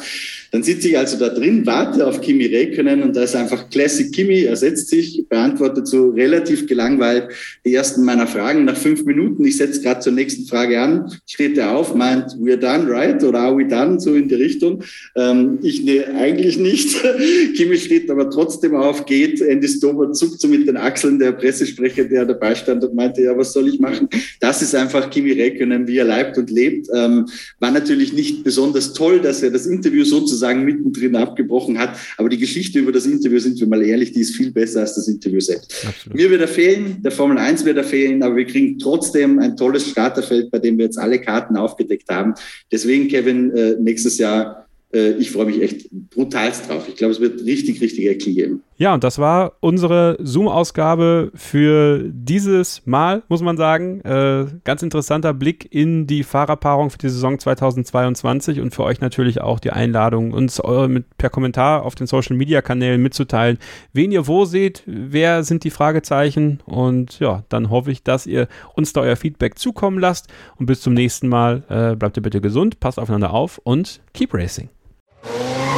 Dann 0.50 0.62
sitze 0.62 0.88
ich 0.88 0.96
also 0.96 1.18
da 1.18 1.30
drin, 1.30 1.66
warte 1.66 2.06
auf 2.06 2.20
Kimi 2.20 2.46
Räikkönen 2.46 3.02
und 3.02 3.16
da 3.16 3.24
ist 3.24 3.34
einfach 3.34 3.68
Classic 3.70 4.12
Kimi, 4.12 4.42
er 4.42 4.56
setzt 4.56 4.88
sich, 4.88 5.24
beantwortet 5.28 5.88
so 5.88 6.10
relativ 6.10 6.68
gelangweilt 6.68 7.28
die 7.64 7.74
ersten 7.74 8.04
meiner 8.04 8.26
Fragen 8.26 8.64
nach 8.64 8.76
fünf 8.76 9.04
Minuten. 9.04 9.44
Ich 9.44 9.56
setze 9.56 9.82
gerade 9.82 10.00
zur 10.00 10.12
nächsten 10.12 10.46
Frage 10.46 10.80
an, 10.80 11.12
steht 11.26 11.58
er 11.58 11.76
auf, 11.76 11.94
meint, 11.94 12.36
we're 12.38 12.56
done, 12.56 12.88
right? 12.88 13.22
Oder 13.24 13.40
are 13.40 13.56
we 13.56 13.66
done? 13.66 13.98
So 13.98 14.14
in 14.14 14.28
die 14.28 14.36
Richtung. 14.36 14.84
Ähm, 15.16 15.58
ich 15.62 15.82
ne, 15.82 16.06
eigentlich 16.16 16.56
nicht. 16.56 16.96
Kimi 17.56 17.76
steht 17.76 18.08
aber 18.08 18.30
trotzdem 18.30 18.76
auf, 18.76 19.06
geht, 19.06 19.40
Andy 19.40 19.66
Stober 19.66 20.12
zuckt 20.12 20.40
so 20.40 20.48
mit 20.48 20.68
den 20.68 20.76
Achseln, 20.76 21.18
der 21.24 21.32
Pressesprecher, 21.32 22.04
der 22.04 22.24
dabei 22.26 22.54
stand 22.54 22.84
und 22.84 22.94
meinte, 22.94 23.22
ja, 23.22 23.36
was 23.36 23.52
soll 23.52 23.68
ich 23.68 23.80
machen? 23.80 24.08
Das 24.40 24.62
ist 24.62 24.74
einfach 24.74 25.10
Kimi 25.10 25.32
Räikkönen, 25.32 25.86
wie 25.86 25.98
er 25.98 26.04
leibt 26.04 26.36
und 26.38 26.50
lebt. 26.50 26.88
Ähm, 26.94 27.26
war 27.58 27.70
natürlich 27.70 28.12
nicht 28.12 28.44
besonders 28.44 28.92
toll, 28.92 29.20
dass 29.20 29.42
er 29.42 29.50
das 29.50 29.66
Interview 29.66 30.04
sozusagen 30.04 30.64
mittendrin 30.64 31.16
abgebrochen 31.16 31.78
hat, 31.78 31.96
aber 32.16 32.28
die 32.28 32.38
Geschichte 32.38 32.78
über 32.78 32.92
das 32.92 33.06
Interview, 33.06 33.38
sind 33.38 33.58
wir 33.58 33.66
mal 33.66 33.82
ehrlich, 33.82 34.12
die 34.12 34.20
ist 34.20 34.36
viel 34.36 34.52
besser 34.52 34.80
als 34.80 34.94
das 34.94 35.08
Interview 35.08 35.40
selbst. 35.40 35.84
Absolut. 35.86 36.16
Mir 36.16 36.30
wird 36.30 36.40
er 36.40 36.48
fehlen, 36.48 37.02
der 37.02 37.12
Formel 37.12 37.38
1 37.38 37.64
wird 37.64 37.76
er 37.76 37.84
fehlen, 37.84 38.22
aber 38.22 38.36
wir 38.36 38.46
kriegen 38.46 38.78
trotzdem 38.78 39.38
ein 39.38 39.56
tolles 39.56 39.88
Starterfeld, 39.88 40.50
bei 40.50 40.58
dem 40.58 40.76
wir 40.78 40.84
jetzt 40.84 40.98
alle 40.98 41.20
Karten 41.20 41.56
aufgedeckt 41.56 42.08
haben. 42.10 42.34
Deswegen, 42.70 43.08
Kevin, 43.08 43.50
äh, 43.52 43.76
nächstes 43.80 44.18
Jahr 44.18 44.63
ich 44.94 45.30
freue 45.30 45.46
mich 45.46 45.60
echt 45.60 45.90
brutalst 46.10 46.68
drauf. 46.68 46.86
Ich 46.88 46.96
glaube, 46.96 47.12
es 47.12 47.20
wird 47.20 47.44
richtig, 47.44 47.80
richtig 47.80 48.08
Action 48.08 48.34
geben. 48.34 48.62
Ja, 48.76 48.92
und 48.92 49.04
das 49.04 49.18
war 49.20 49.52
unsere 49.60 50.16
Zoom-Ausgabe 50.20 51.30
für 51.34 52.02
dieses 52.12 52.82
Mal, 52.86 53.22
muss 53.28 53.40
man 53.40 53.56
sagen. 53.56 54.00
Äh, 54.00 54.46
ganz 54.64 54.82
interessanter 54.82 55.32
Blick 55.32 55.68
in 55.72 56.08
die 56.08 56.24
Fahrerpaarung 56.24 56.90
für 56.90 56.98
die 56.98 57.08
Saison 57.08 57.38
2022 57.38 58.60
und 58.60 58.74
für 58.74 58.82
euch 58.82 59.00
natürlich 59.00 59.40
auch 59.40 59.60
die 59.60 59.70
Einladung, 59.70 60.32
uns 60.32 60.58
eure 60.58 60.88
mit, 60.88 61.16
per 61.18 61.30
Kommentar 61.30 61.84
auf 61.84 61.94
den 61.94 62.08
Social-Media-Kanälen 62.08 63.00
mitzuteilen, 63.00 63.58
wen 63.92 64.10
ihr 64.10 64.26
wo 64.26 64.44
seht, 64.44 64.82
wer 64.86 65.44
sind 65.44 65.62
die 65.62 65.70
Fragezeichen 65.70 66.58
und 66.66 67.20
ja, 67.20 67.44
dann 67.48 67.70
hoffe 67.70 67.92
ich, 67.92 68.02
dass 68.02 68.26
ihr 68.26 68.48
uns 68.74 68.92
da 68.92 69.02
euer 69.02 69.16
Feedback 69.16 69.56
zukommen 69.56 70.00
lasst 70.00 70.28
und 70.58 70.66
bis 70.66 70.80
zum 70.80 70.94
nächsten 70.94 71.28
Mal. 71.28 71.62
Äh, 71.68 71.96
bleibt 71.96 72.16
ihr 72.16 72.22
bitte 72.22 72.40
gesund, 72.40 72.80
passt 72.80 72.98
aufeinander 72.98 73.32
auf 73.32 73.58
und 73.62 74.00
keep 74.12 74.34
racing. 74.34 74.68